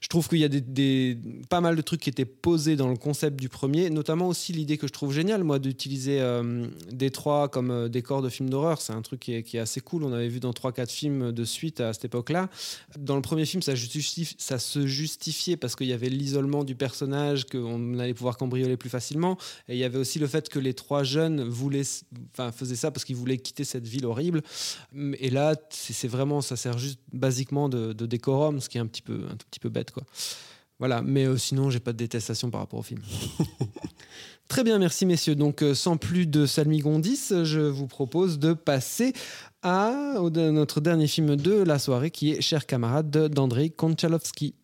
[0.05, 1.17] je trouve qu'il y a des,
[1.49, 4.77] pas mal de trucs qui étaient posés dans le concept du premier, notamment aussi l'idée
[4.77, 8.83] que je trouve géniale, moi, d'utiliser euh, Détroit comme euh, décor de film d'horreur.
[8.83, 10.05] C'est un truc qui est, assez cool.
[10.05, 12.51] On avait vu dans 3-4 films de suite à cette époque-là.
[12.99, 17.99] Dans le premier film, ça se justifiait parce qu'il y avait l'isolement du personnage, qu'on
[17.99, 19.39] allait pouvoir cambrioler plus facilement.
[19.69, 21.89] Et il y avait aussi le fait que les trois jeunes voulaient,
[22.33, 24.43] enfin, faisaient ça parce qu'ils voulaient quitter cette ville horrible.
[25.19, 28.87] Et là, c'est vraiment, ça sert juste basiquement de, de décorum, ce qui est un
[28.87, 30.05] petit peu, un tout petit peu bête, quoi.
[30.81, 33.01] Voilà, mais euh, sinon, j'ai pas de détestation par rapport au film.
[34.49, 35.35] Très bien, merci messieurs.
[35.37, 39.13] Donc, euh, sans plus de salmigondis, je vous propose de passer
[39.63, 44.55] à notre dernier film de la soirée, qui est Cher camarade de- d'Andrei Konchalovsky.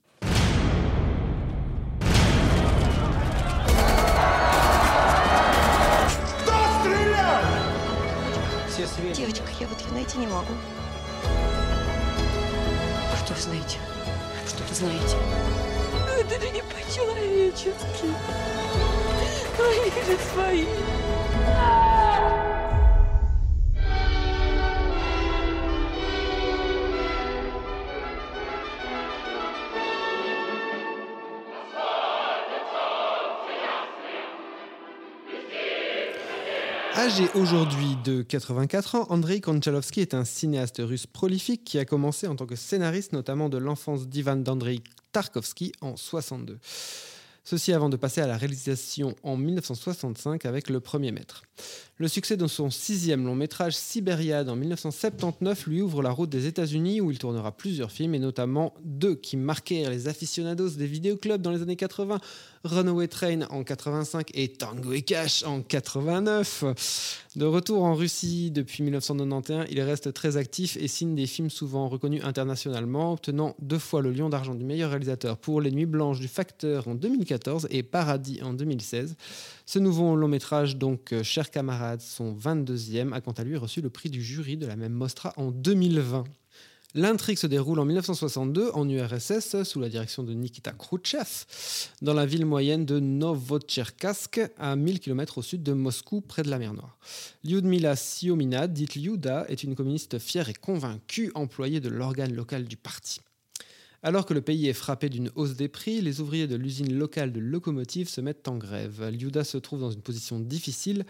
[10.10, 10.54] Найти не могу.
[13.24, 13.78] Что вы знаете?
[14.46, 15.16] Что вы знаете?
[16.18, 18.06] Это же не по-человечески.
[19.58, 20.66] Они же свои.
[37.00, 42.26] Âgé aujourd'hui de 84 ans, Andrei Konchalovsky est un cinéaste russe prolifique qui a commencé
[42.26, 46.58] en tant que scénariste notamment de l'enfance d'Ivan d'Andrei Tarkovsky en 62.
[47.42, 51.42] Ceci avant de passer à la réalisation en 1965 avec Le Premier Maître.
[51.96, 56.46] Le succès de son sixième long métrage Sibériade en 1979 lui ouvre la route des
[56.46, 61.40] États-Unis où il tournera plusieurs films et notamment deux qui marquèrent les aficionados des vidéoclubs
[61.40, 62.20] dans les années 80,
[62.64, 66.64] Runaway Train en 85 et Tango et Cash en 89.
[67.36, 71.88] De retour en Russie depuis 1991, il reste très actif et signe des films souvent
[71.88, 76.20] reconnus internationalement, obtenant deux fois le Lion d'argent du meilleur réalisateur pour Les Nuits blanches
[76.20, 79.16] du Facteur en 2014 et Paradis en 2016.
[79.64, 83.80] Ce nouveau long métrage, donc euh, Cher camarade, son 22e, a quant à lui reçu
[83.80, 86.24] le prix du jury de la même Mostra en 2020.
[86.94, 91.46] L'intrigue se déroule en 1962 en URSS sous la direction de Nikita Khrouchtchev
[92.02, 96.50] dans la ville moyenne de Novotcherkassk à 1000 km au sud de Moscou près de
[96.50, 96.98] la mer Noire.
[97.44, 102.76] Lyudmila Siomina, dite Lyuda, est une communiste fière et convaincue employée de l'organe local du
[102.76, 103.20] parti.
[104.02, 107.32] Alors que le pays est frappé d'une hausse des prix, les ouvriers de l'usine locale
[107.32, 109.06] de locomotives se mettent en grève.
[109.10, 111.04] Lyuda se trouve dans une position difficile,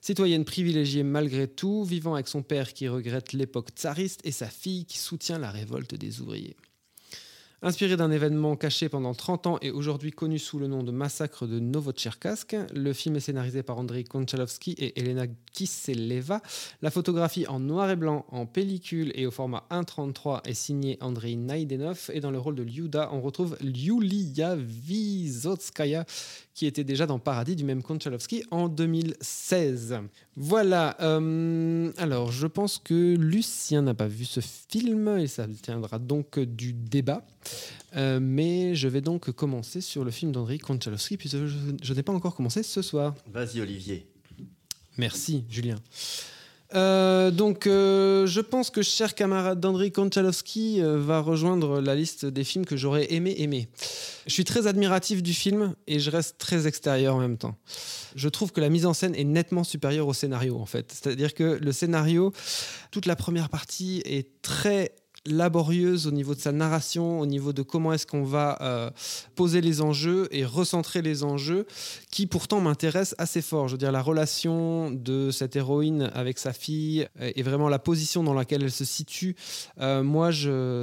[0.00, 4.84] citoyenne privilégiée malgré tout, vivant avec son père qui regrette l'époque tsariste et sa fille
[4.84, 6.56] qui soutient la révolte des ouvriers.
[7.62, 11.46] Inspiré d'un événement caché pendant 30 ans et aujourd'hui connu sous le nom de massacre
[11.46, 16.42] de Novotcherkassk, le film est scénarisé par Andrei Konchalovsky et Elena Kiseleva.
[16.82, 21.34] La photographie en noir et blanc, en pellicule et au format 1.33 est signée Andrei
[21.34, 26.04] Naidenov et dans le rôle de Lyuda, on retrouve Yulia Vizotskaya
[26.56, 29.98] qui était déjà dans Paradis du même Konchalovsky en 2016.
[30.36, 35.98] Voilà, euh, alors je pense que Lucien n'a pas vu ce film et ça tiendra
[35.98, 37.24] donc du débat.
[37.96, 42.02] Euh, mais je vais donc commencer sur le film d'Andrei Konchalovsky puisque je, je n'ai
[42.02, 43.14] pas encore commencé ce soir.
[43.32, 44.06] Vas-y, Olivier.
[44.98, 45.76] Merci, Julien.
[46.74, 52.26] Euh, donc, euh, je pense que cher camarade d'Andrei Konchalovsky euh, va rejoindre la liste
[52.26, 53.68] des films que j'aurais aimé aimer.
[54.26, 57.56] Je suis très admiratif du film et je reste très extérieur en même temps.
[58.16, 60.92] Je trouve que la mise en scène est nettement supérieure au scénario en fait.
[60.92, 62.32] C'est-à-dire que le scénario,
[62.90, 64.92] toute la première partie est très
[65.26, 68.90] laborieuse au niveau de sa narration, au niveau de comment est-ce qu'on va euh,
[69.34, 71.66] poser les enjeux et recentrer les enjeux,
[72.10, 73.68] qui pourtant m'intéressent assez fort.
[73.68, 78.22] Je veux dire, la relation de cette héroïne avec sa fille et vraiment la position
[78.22, 79.36] dans laquelle elle se situe,
[79.80, 80.30] euh, moi,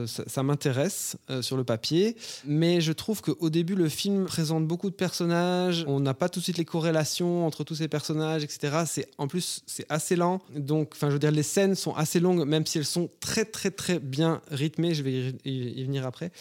[0.08, 2.16] ça m'intéresse euh, sur le papier.
[2.46, 5.86] Mais je trouve qu'au début, le film présente beaucoup de personnages.
[5.88, 8.84] On n'a pas tout de suite les corrélations entre tous ces personnages, etc.
[8.86, 10.42] C'est en plus, c'est assez lent.
[10.56, 13.46] Donc, enfin, je veux dire, les scènes sont assez longues, même si elles sont très,
[13.46, 14.94] très, très bien rythmé.
[14.94, 16.32] Je vais y, venir après.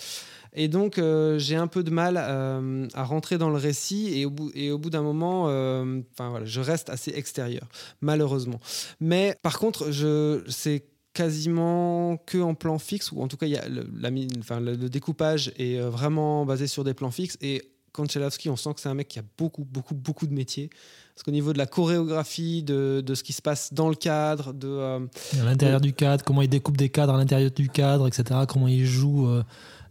[0.55, 4.27] Et donc, euh, j'ai un peu de mal euh, à rentrer dans le récit et
[4.27, 7.67] au bout, et au bout d'un moment, euh, voilà, je reste assez extérieur,
[8.03, 8.61] malheureusement.
[9.01, 10.85] Mais par contre, je, c'est
[11.15, 15.91] quasiment que en plan fixe, ou en tout cas, y a le, découpage est euh,
[15.91, 17.37] vraiment basé sur des plans fixes.
[17.41, 17.63] Et
[17.93, 20.71] Konchalovsky, on sent que c'est un mec qui a beaucoup, beaucoup, beaucoup de métiers.
[21.15, 24.53] Parce qu'au niveau de la chorégraphie, de, de ce qui se passe dans le cadre,
[24.55, 24.99] de, euh,
[25.41, 28.41] À l'intérieur du cadre, comment il découpe des cadres à l'intérieur du cadre, etc.
[28.49, 29.45] Comment il joue euh,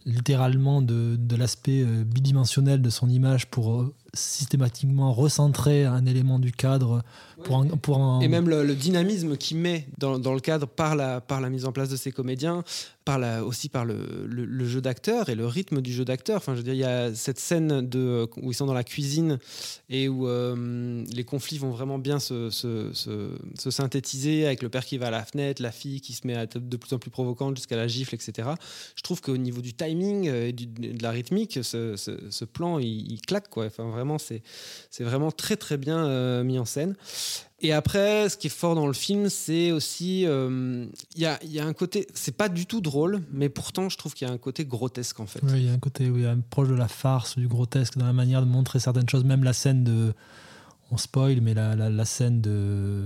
[0.05, 6.51] littéralement de, de l'aspect euh, bidimensionnel de son image pour systématiquement recentrer un élément du
[6.51, 7.03] cadre
[7.43, 11.22] pour en- pour Et même le, dynamisme qu'il met dans, dans le cadre par la,
[11.22, 12.64] par la mise en place de ses comédiens,
[13.03, 13.95] par aussi par le,
[14.68, 16.38] jeu d'acteur et le rythme du jeu d'acteur.
[16.38, 18.84] Enfin, je veux dire, il y a cette scène de, où ils sont dans la
[18.84, 19.39] cuisine
[19.89, 24.70] et où euh, les conflits vont vraiment bien se, se- se- se synthétiser avec le
[24.70, 26.93] père qui va à la fenêtre, la fille qui se met à être de plus
[26.93, 28.49] en plus provocante jusqu'à la gifle, etc.
[28.95, 33.22] Je trouve qu'au niveau du timing euh, et de la rythmique, ce, plan, il, il
[33.22, 33.49] claque.
[33.49, 33.66] Quoi.
[33.66, 36.95] Enfin, vraiment, c'est vraiment très très bien euh, mis en scène.
[37.64, 40.26] Et après, ce qui est fort dans le film, c'est aussi.
[40.26, 40.86] euh,
[41.16, 42.08] Il y, a, y a un côté.
[42.16, 45.20] C'est pas du tout drôle, mais pourtant, je trouve qu'il y a un côté grotesque
[45.20, 45.41] en fait.
[45.43, 48.14] Oui, il y a un côté oui, proche de la farce, du grotesque dans la
[48.14, 49.24] manière de montrer certaines choses.
[49.24, 50.14] Même la scène de.
[50.89, 53.04] On spoil, mais la, scène de,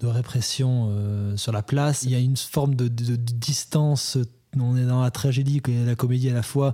[0.00, 4.16] de répression euh, sur la place, il y a une forme de, de- de distance.
[4.58, 6.72] On est dans la tragédie et la comédie à la fois.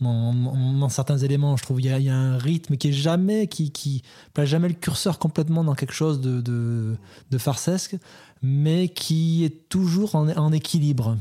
[0.00, 4.48] Dans, certains éléments, je trouve il y, a, un rythme qui est jamais qui, place
[4.48, 7.96] jamais le curseur complètement dans quelque chose de, de, farsesque,
[8.42, 11.16] mais qui est toujours en, équilibre.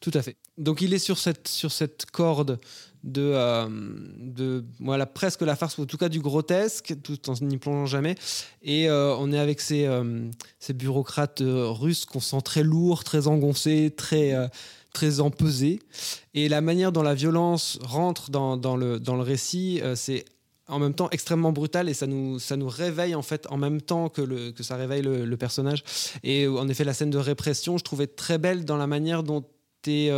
[0.00, 0.36] Tout à fait.
[0.56, 2.60] Donc il est sur cette, corde
[3.02, 3.68] de, euh,
[4.18, 7.86] de voilà, presque la farce, ou en tout cas du grotesque, tout en n'y plongeant
[7.86, 8.14] jamais.
[8.62, 10.30] Et euh, on est avec ces, euh,
[10.70, 14.32] bureaucrates russes qu'on sent très lourds, très engoncés, très,
[14.96, 15.78] très empesés.
[16.32, 20.24] Et la manière dont la violence rentre dans, le, dans le récit, euh, c'est
[20.68, 23.82] en même temps extrêmement brutal et ça nous, ça nous réveille en fait en même
[23.82, 25.84] temps que, le, que ça réveille le, le personnage.
[26.24, 29.44] Et en effet, la scène de répression, je trouvais très belle dans la manière dont
[29.82, 30.12] tu es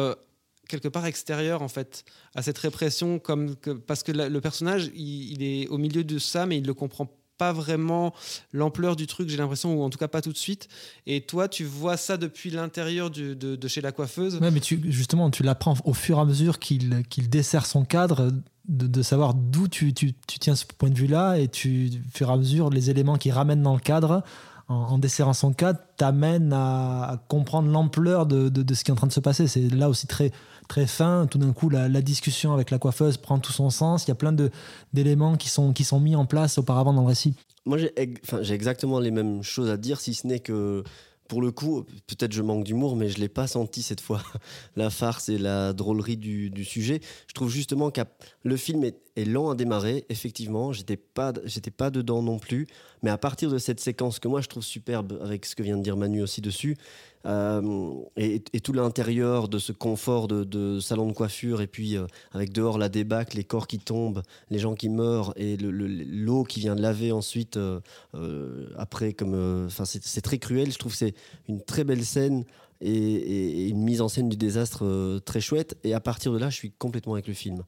[0.68, 2.04] quelque part extérieur en fait
[2.34, 3.56] à cette répression comme
[3.86, 7.08] parce que le personnage il, il est au milieu de ça mais il ne comprend
[7.38, 8.12] pas vraiment
[8.52, 10.68] l'ampleur du truc j'ai l'impression ou en tout cas pas tout de suite
[11.06, 14.80] et toi tu vois ça depuis l'intérieur de, de chez la coiffeuse Ouais, mais tu,
[14.90, 18.30] justement, tu l'apprends au fur et à mesure qu'il qu'il dessert son cadre,
[18.68, 22.16] de, de savoir d'où tu, tu, tu tiens ce point de vue-là, et tu, au
[22.16, 24.22] fur et à mesure, les éléments qui ramènent dans le cadre,
[24.68, 29.06] en, desserrant son cadre, t'amènent à, comprendre l'ampleur de, de ce qui est en train
[29.06, 29.46] de se passer.
[29.46, 30.30] C'est là aussi très,
[30.68, 31.26] très fin.
[31.26, 34.04] Tout d'un coup, la, discussion avec la coiffeuse prend tout son sens.
[34.06, 34.34] Il y a plein
[34.92, 37.34] d'éléments qui sont, qui sont mis en place auparavant dans le récit.
[37.66, 40.84] Moi, j'ai exactement les mêmes choses à dire, si ce n'est que,
[41.28, 44.22] pour le coup, peut-être je manque d'humour, mais je l'ai pas senti cette fois,
[44.76, 47.00] la farce et la drôlerie du, du sujet.
[47.26, 48.00] Je trouve justement que
[48.42, 51.32] le film est, est lent à démarrer, effectivement, j'étais pas,
[51.76, 52.66] pas dedans non plus,
[53.02, 55.76] mais à partir de cette séquence que moi je trouve superbe, avec ce que vient
[55.76, 56.76] de dire Manu aussi dessus,
[57.26, 62.52] euh, et, tout l'intérieur de ce confort de, salon de coiffure, et puis euh, avec
[62.52, 66.44] dehors la débâcle, les corps qui tombent, les gens qui meurent, et le- le- l'eau
[66.44, 67.80] qui vient de laver ensuite, euh,
[68.76, 69.68] après, comme.
[69.70, 70.72] c'est très cruel.
[70.72, 71.14] Je trouve c'est
[71.48, 72.44] une très belle scène.
[72.80, 75.76] Et, une mise en scène du désastre très chouette.
[75.82, 77.64] Et à partir de là, je suis complètement avec le film.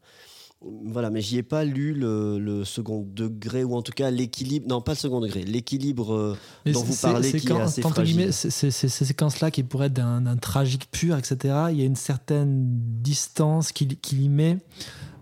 [0.63, 4.67] Voilà, mais j'y ai pas lu le, le second degré, ou en tout cas l'équilibre.
[4.69, 6.37] Non, pas le second degré, l'équilibre euh,
[6.71, 8.15] dont vous parlez c'est qui quand- est assez fragile.
[8.17, 11.83] guillemets, c'est- c'est- c'est- ces séquences-là qui pourraient être d'un tragique pur, etc., il y
[11.83, 12.67] a une certaine
[13.01, 14.59] distance qu'il qu'il y met.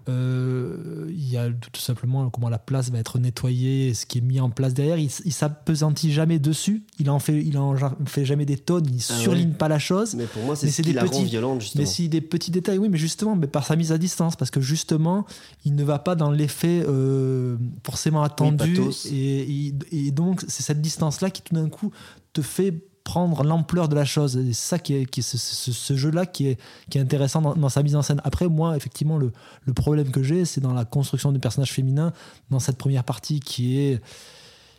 [0.08, 4.22] Euh, il y a tout simplement comment la place va être nettoyée, ce qui est
[4.22, 4.98] mis en place derrière.
[4.98, 6.82] Il, il s'appesantit jamais dessus.
[6.98, 7.74] Il en fait, il en
[8.06, 8.86] fait jamais des tonnes.
[8.90, 9.54] Il Ah surligne ouais.
[9.54, 10.14] pas la chose.
[10.14, 11.82] Mais pour moi, c'est ce des petits- violente, justement.
[11.82, 14.50] Mais si des petits détails, oui, mais justement, mais par sa mise à distance, parce
[14.50, 15.26] que justement,
[15.64, 19.06] il ne va pas dans l'effet euh, forcément attendu, pathos.
[19.12, 21.90] et, et- et donc c'est cette distance-là qui tout d'un coup
[22.32, 22.72] te fait
[23.08, 24.38] prendre l'ampleur de la chose.
[24.48, 28.02] C'est ça qui est, ce, jeu-là qui est, qui est intéressant dans, sa mise en
[28.02, 28.20] scène.
[28.22, 29.32] Après, moi, effectivement, le,
[29.72, 32.12] problème que j'ai, c'est dans la construction du personnage féminin,
[32.50, 34.02] dans cette première partie qui est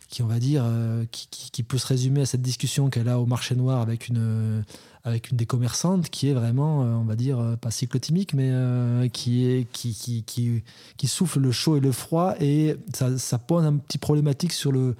[0.08, 3.26] qui on va dire euh, qui, peut se résumer à cette discussion qu'elle a au
[3.26, 4.62] marché noir avec une euh,
[5.04, 8.50] avec une des commerçantes qui est vraiment euh, on va dire pas cyclotimique mais
[9.10, 10.64] qui est qui, qui,
[10.96, 14.72] qui souffle le chaud et le froid et ça, ça pose un petit problématique sur
[14.72, 14.96] le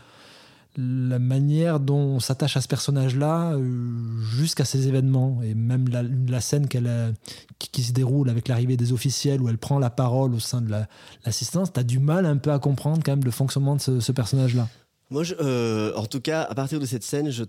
[0.76, 6.02] la manière dont on s'attache à ce personnage-là euh, jusqu'à ces événements et même la,
[6.02, 7.14] la scène qu'elle
[7.58, 10.70] qui, se déroule avec l'arrivée des officiels où elle prend la parole au sein de
[10.70, 10.86] la-
[11.26, 14.12] l'assistance, tu as du mal un peu à comprendre quand même le fonctionnement de ce,
[14.12, 14.68] personnage-là.
[15.10, 17.42] Moi, euh, en tout cas, à partir de cette scène, je,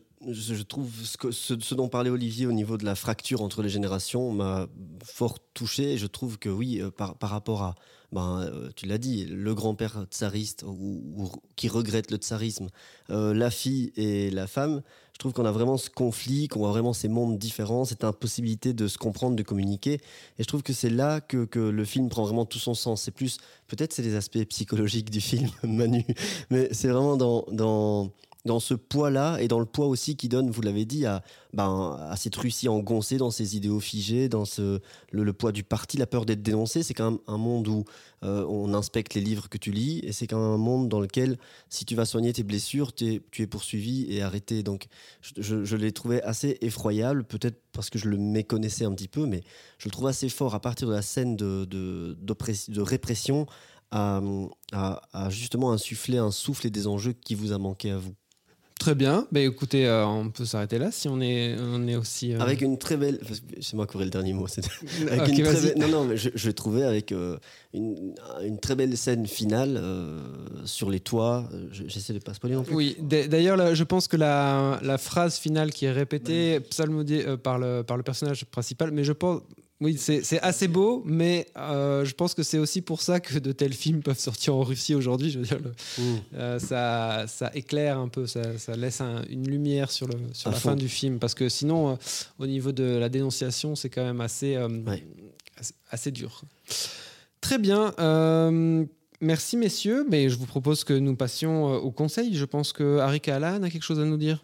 [0.63, 4.31] trouve ce, que- ce- dont parlait Olivier au niveau de la fracture entre les générations
[4.31, 4.67] m'a
[5.03, 5.93] fort touché.
[5.93, 7.75] Et je trouve que oui, euh, par rapport à,
[8.11, 12.67] ben, euh, tu l'as dit, le grand-père tsariste ou, qui regrette le tsarisme,
[13.09, 14.81] euh, la fille et la femme,
[15.13, 18.73] je trouve qu'on a vraiment ce conflit, qu'on voit vraiment ces mondes différents, cette impossibilité
[18.73, 19.93] de se comprendre, de communiquer.
[20.39, 23.03] Et je trouve que c'est là que, que le film prend vraiment tout son sens.
[23.03, 23.37] C'est plus,
[23.67, 26.05] peut-être c'est les aspects psychologiques du film, Manu,
[26.49, 28.11] mais c'est vraiment dans, dans,
[28.45, 31.23] dans ce poids-là et dans le poids aussi qui donne, vous l'avez dit, à,
[31.53, 34.43] ben, cette Russie engoncée dans ses idéaux figés, dans
[35.11, 36.83] le, poids du parti, la peur d'être dénoncé.
[36.83, 37.83] C'est quand même un monde où
[38.23, 40.99] euh, on inspecte les livres que tu lis et c'est quand même un monde dans
[40.99, 41.37] lequel,
[41.69, 44.63] si tu vas soigner tes blessures, tu es poursuivi et arrêté.
[44.63, 44.87] Donc,
[45.21, 49.07] je, je- je l'ai trouvé assez effroyable, peut-être parce que je le méconnaissais un petit
[49.07, 49.43] peu, mais
[49.77, 52.17] je le trouve assez fort à partir de la scène de,
[52.81, 53.45] répression
[53.91, 54.21] à
[55.29, 58.15] justement insuffler un souffle et des enjeux qui vous a manqué à vous.
[58.81, 59.27] Très bien.
[59.31, 62.33] Bah, écoutez, euh, on peut s'arrêter là si on est, on est aussi.
[62.33, 63.19] euh, Avec une très belle.
[63.61, 64.47] C'est moi qui aurai le dernier mot.
[65.11, 67.37] Avec une très belle- Non, non, mais je, je l'ai trouvé avec euh,
[67.75, 69.79] une, une très belle scène finale
[70.65, 71.47] sur les toits.
[71.71, 72.73] Je- J'essaie de pas spoiler non plus.
[72.73, 77.59] Oui, d'ailleurs, je pense que la, la phrase finale qui est répétée, psalmodiée euh, par,
[77.59, 79.41] le, par le personnage principal, mais je pense.
[79.81, 83.51] Oui, c'est assez beau, mais euh, je pense que c'est aussi pour ça que de
[83.51, 85.31] tels films peuvent sortir en Russie aujourd'hui.
[85.31, 85.71] Je veux dire, le-
[86.03, 86.17] Mm.
[86.35, 90.49] euh, ça, ça éclaire un peu, ça, ça laisse un- une lumière sur, le, sur
[90.49, 90.69] À la fond.
[90.69, 91.17] fin du film.
[91.17, 91.95] Parce que sinon, euh,
[92.37, 94.55] au niveau de la dénonciation, c'est quand même assez,
[95.57, 96.41] assez, assez dur.
[97.41, 97.91] Très bien.
[99.19, 100.05] merci, messieurs.
[100.09, 102.35] Mais je vous propose que nous passions au conseil.
[102.35, 104.43] Je pense que Harry Callahan a quelque chose à nous dire.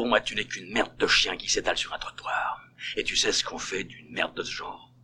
[0.00, 2.58] Pour moi, tu n'es qu'une merde de chien qui s'étale sur un trottoir.
[2.96, 4.94] Et tu sais ce qu'on fait d'une merde de ce genre?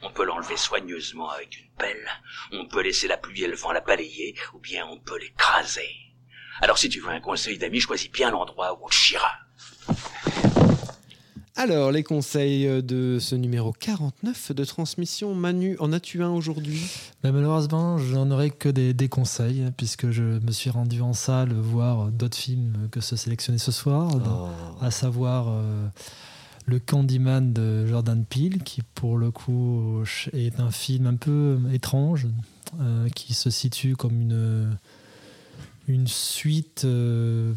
[0.00, 2.08] On peut l'enlever soigneusement avec une pelle,
[2.52, 5.94] on peut laisser la pluie et le vent la balayer, ou bien on peut l'écraser.
[6.62, 9.38] Alors si tu veux un conseil d'ami, choisis bien l'endroit où on te chiera.
[11.60, 15.34] Alors, les conseils euh, de ce numéro 49 de transmission.
[15.34, 16.80] Manu, en as-tu un aujourd'hui?
[17.24, 21.14] Ben, malheureusement, je n'en aurai que des, des conseils, puisque je me suis rendu en
[21.14, 24.50] salle voir d'autres films que ceux sélectionnés ce soir, dans-
[24.80, 25.88] à savoir euh,
[26.66, 32.28] Le Candyman de Jordan Peele, qui pour le coup est un film un peu étrange,
[32.80, 34.76] euh, qui se situe comme une,
[35.88, 37.52] une suite euh,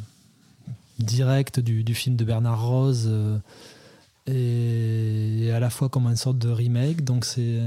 [0.97, 3.07] directe du, du film de Bernard Rose.
[4.28, 7.03] Et à la fois comme une sorte de remake.
[7.03, 7.59] Donc c'est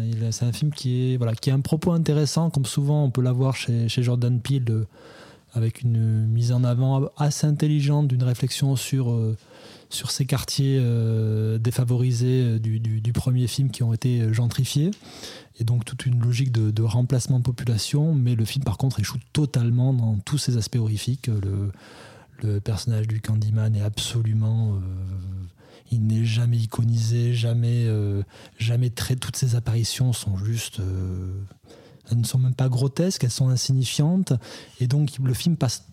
[0.42, 3.56] un film qui est voilà qui a un propos intéressant, comme souvent on peut l'avoir
[3.56, 4.84] chez, Jordan Peele, euh,
[5.52, 9.36] avec une mise en avant assez intelligente d'une réflexion sur euh,
[9.90, 14.90] sur ces quartiers euh, défavorisés du, du- du premier film qui ont été gentrifiés.
[15.60, 18.98] Et donc toute une logique de, de remplacement de population, mais le film par contre
[18.98, 21.28] échoue totalement dans tous ses aspects horrifiques.
[21.28, 21.70] Le,
[22.42, 24.80] le personnage du Candyman est absolument...
[25.94, 28.22] il n'est jamais iconisé, jamais, euh,
[28.58, 29.16] jamais très.
[29.16, 30.80] Toutes ses apparitions sont juste.
[30.80, 31.40] euh,
[32.10, 34.34] elles ne sont même pas grotesques, elles sont insignifiantes.
[34.80, 35.84] Et donc le film passe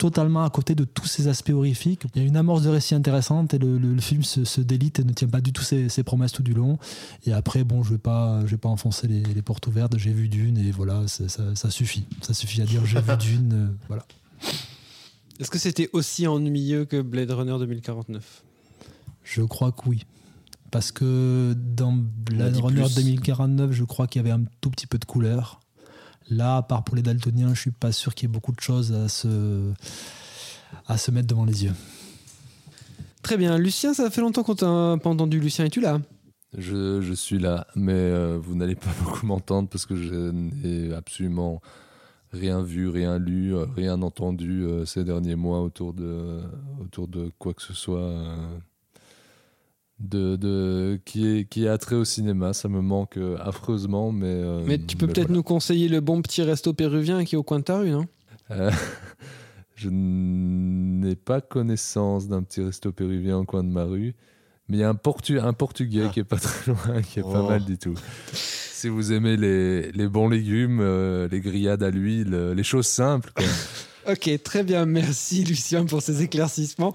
[0.00, 2.04] totalement à côté de tous ces aspects horrifiques.
[2.14, 5.12] Il y a une amorce de récit intéressante et le, film se, délite et ne
[5.12, 6.78] tient pas du tout ses, ses promesses tout du long.
[7.26, 8.00] Et après, bon, je vais
[8.46, 9.98] vais pas enfoncer les, portes ouvertes.
[9.98, 12.06] J'ai vu Dune et voilà, ça suffit.
[12.22, 13.52] Ça suffit à dire j'ai vu Dune.
[13.52, 14.06] euh, voilà.
[15.38, 18.42] Est-ce que c'était aussi ennuyeux que Blade Runner 2049
[19.24, 20.04] Je crois que oui.
[20.70, 22.94] Parce que dans Blade Runner plus.
[22.96, 25.60] 2049, je crois qu'il y avait un tout petit peu de couleur.
[26.28, 28.60] Là, à part pour les daltoniens, je suis pas sûr qu'il y ait beaucoup de
[28.60, 29.72] choses à se,
[30.86, 31.74] à se mettre devant les yeux.
[33.22, 33.58] Très bien.
[33.58, 35.40] Lucien, ça fait longtemps qu'on t'a pas entendu.
[35.40, 36.00] Lucien, es-tu là?
[36.56, 40.94] Je, je suis là, mais euh, vous n'allez pas beaucoup m'entendre parce que je n'ai
[40.94, 41.60] absolument
[42.32, 46.40] rien vu, rien lu, euh, rien entendu euh, ces derniers mois autour de,
[46.80, 48.58] autour de quoi que ce soit euh,
[50.00, 52.52] de, de, qui, est, qui a trait au cinéma.
[52.52, 54.26] Ça me manque euh, affreusement, mais.
[54.26, 55.34] euh, Mais tu peux peut-être voilà.
[55.36, 58.06] nous conseiller le bon petit resto péruvien qui est au coin de ta rue, non?
[58.50, 58.70] Euh,
[59.76, 64.14] je n'ai pas connaissance d'un petit resto péruvien au coin de ma rue,
[64.68, 67.22] mais il y a un, portu- un portugais qui est pas très loin, qui est
[67.22, 67.48] pas Oh.
[67.48, 67.94] mal du tout.
[68.32, 73.30] Si vous aimez les, les bons légumes, euh, les grillades à l'huile, les choses simples,
[73.36, 73.44] quoi.
[74.08, 74.86] Ok, très bien.
[74.86, 76.92] Merci Lucien pour ces éclaircissements.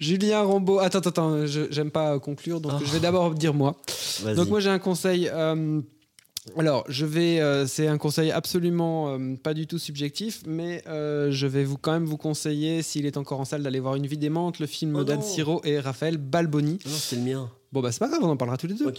[0.00, 0.78] Julien Rambaud.
[0.78, 1.46] Attends, attends, attends.
[1.46, 3.76] J'aime pas conclure, donc je vais d'abord dire moi.
[4.36, 5.28] Donc moi j'ai un conseil.
[5.28, 5.80] euh,
[6.56, 11.30] alors, je vais, euh, c'est un conseil absolument euh, pas du tout subjectif, mais euh,
[11.30, 14.06] je vais vous quand même vous conseiller, s'il est encore en salle, d'aller voir Une
[14.06, 15.20] vie démente, le film Oh d'Anne.
[15.20, 16.78] Siro et Raphaël Balboni.
[16.86, 17.50] Non, c'est le mien.
[17.70, 18.90] Bon bah c'est pas grave, on en parlera tous les deux.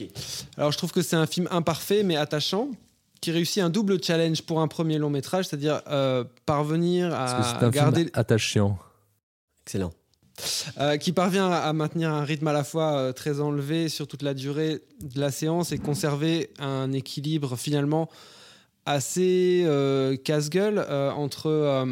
[0.58, 2.70] Alors je trouve que c'est un film imparfait mais attachant.
[3.22, 7.44] Qui réussit un double challenge pour un premier long métrage, c'est-à-dire euh, parvenir Parce que
[7.44, 8.80] c'est à un garder film attachant.
[9.66, 9.92] Excellent.
[10.80, 14.22] euh, qui parvient à maintenir un rythme à la fois euh, très enlevé sur toute
[14.22, 18.10] la durée de la séance et conserver un équilibre finalement
[18.86, 21.86] assez euh, casse-gueule euh, entre euh,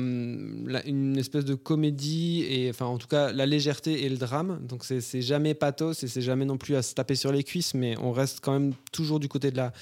[0.66, 4.60] la- une espèce de comédie et enfin en tout cas la légèreté et le drame
[4.64, 7.76] donc c'est jamais pathos et c'est jamais non plus à se taper sur les cuisses
[7.76, 9.74] mais on reste quand même toujours du côté de la,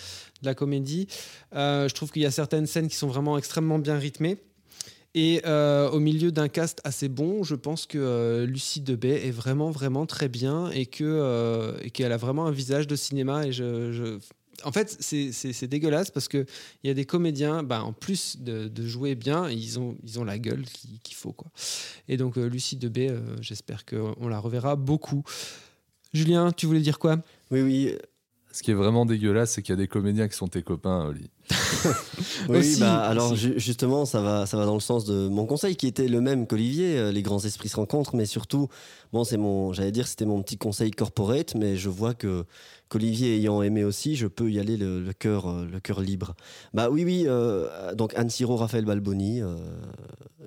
[0.45, 1.07] la comédie
[1.53, 4.37] Euh, je trouve qu'il y a certaines scènes qui sont vraiment extrêmement bien rythmées
[5.17, 9.31] et euh, au milieu d'un cast assez bon, je pense que euh, Lucie Debay est
[9.31, 13.47] vraiment, vraiment très bien et euh, qu'elle a vraiment un visage de cinéma.
[13.47, 14.19] Et je,
[14.63, 16.45] En fait, c'est- dégueulasse parce qu'il
[16.83, 20.37] y a des comédiens, bah, en plus de, jouer bien, ils ont, ils ont la
[20.37, 20.65] gueule
[21.03, 21.31] qu'il faut.
[21.31, 21.49] Quoi.
[22.09, 25.23] Et donc, euh, Lucie Debay, euh, j'espère qu'on la reverra beaucoup.
[26.13, 27.23] Julien, tu voulais dire quoi?
[27.51, 27.95] Oui, oui.
[28.55, 31.03] Ce qui est vraiment dégueulasse, c'est qu'il y a des comédiens qui sont tes copains,
[31.03, 31.29] Oli.
[32.49, 33.41] Oui, Aussi, bah, alors aussi.
[33.41, 36.21] ju- justement, ça va, ça va dans le sens de mon conseil qui était le
[36.21, 36.97] même qu'Olivier.
[36.97, 38.67] euh, les grands esprits se rencontrent, mais surtout,
[39.13, 42.45] bon, c'est mon, j'allais dire, c'était mon petit conseil corporate, mais je vois que
[42.89, 46.35] qu'Olivier ayant aimé aussi, je peux y aller le, le cœur, euh, le cœur libre.
[46.73, 47.23] Bah oui, oui.
[47.27, 49.41] euh, donc Anne Siro, Raphaël Balboni,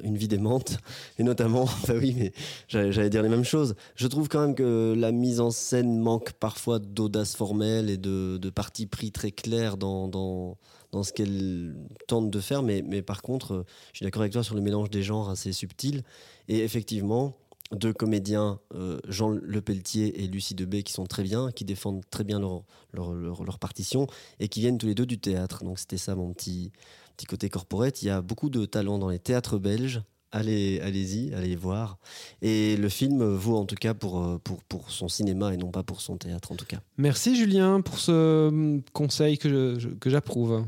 [0.02, 0.78] une vie démente,
[1.18, 2.32] et notamment, bah oui, mais
[2.68, 3.74] j'allais j'allais dire les mêmes choses.
[3.96, 8.38] Je trouve quand même que la mise en scène manque parfois d'audace formelle et de,
[8.38, 10.56] de parti pris très clair dans, dans,
[10.92, 11.76] dans ce qu'elle
[12.06, 13.62] tente de faire, mais, mais par contre, euh,
[13.92, 16.02] je suis d'accord avec toi sur le mélange des genres assez subtil.
[16.48, 17.36] Et effectivement,
[17.72, 22.24] deux comédiens, euh, Jean Lepelletier et Lucie Debay, qui sont très bien, qui défendent très
[22.24, 22.64] bien leur,
[22.94, 24.06] leur, leur- partition
[24.40, 25.64] et qui viennent tous les deux du théâtre.
[25.64, 26.72] Donc c'était ça mon petit,
[27.16, 28.02] petit côté corporate.
[28.02, 30.00] Il y a beaucoup de talent dans les théâtres belges.
[30.30, 31.98] Allez, allez-y, allez voir.
[32.42, 35.70] Et le film vaut en tout cas pour, euh, pour, pour son cinéma et non
[35.70, 36.80] pas pour son théâtre en tout cas.
[36.98, 40.64] Merci Julien pour ce conseil que j'approuve.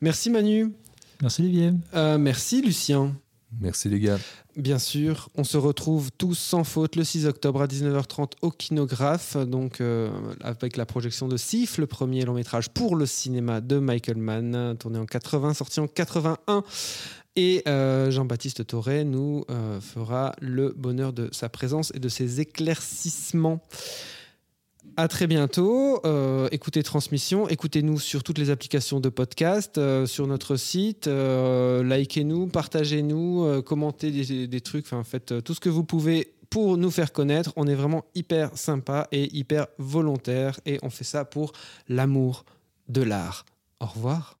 [0.00, 0.72] Merci Manu.
[1.22, 1.72] Merci Olivier.
[1.94, 3.16] Euh, merci Lucien.
[3.60, 4.18] Merci les gars.
[4.56, 9.36] Bien sûr, on se retrouve tous sans faute le 6 octobre à 19h30 au Kinographe,
[9.36, 10.10] donc euh,
[10.40, 14.76] avec la projection de Sif, le premier long métrage pour le cinéma de Michael Mann,
[14.78, 16.64] tourné en 80, sorti en 81.
[17.36, 22.40] Et euh, Jean-Baptiste Toré nous euh, fera le bonheur de sa présence et de ses
[22.40, 23.60] éclaircissements.
[24.98, 26.00] À très bientôt.
[26.06, 27.48] Euh, écoutez Transmission.
[27.48, 31.06] Écoutez-nous sur toutes les applications de podcast, euh, sur notre site.
[31.06, 34.86] Euh, likez-nous, partagez-nous, commentez des, trucs.
[34.86, 37.52] Enfin, faites tout ce que vous pouvez pour nous faire connaître.
[37.56, 41.52] On est vraiment hyper sympa et hyper volontaire et on fait ça pour
[41.88, 42.46] l'amour
[42.88, 43.44] de l'art.
[43.80, 44.38] Au revoir.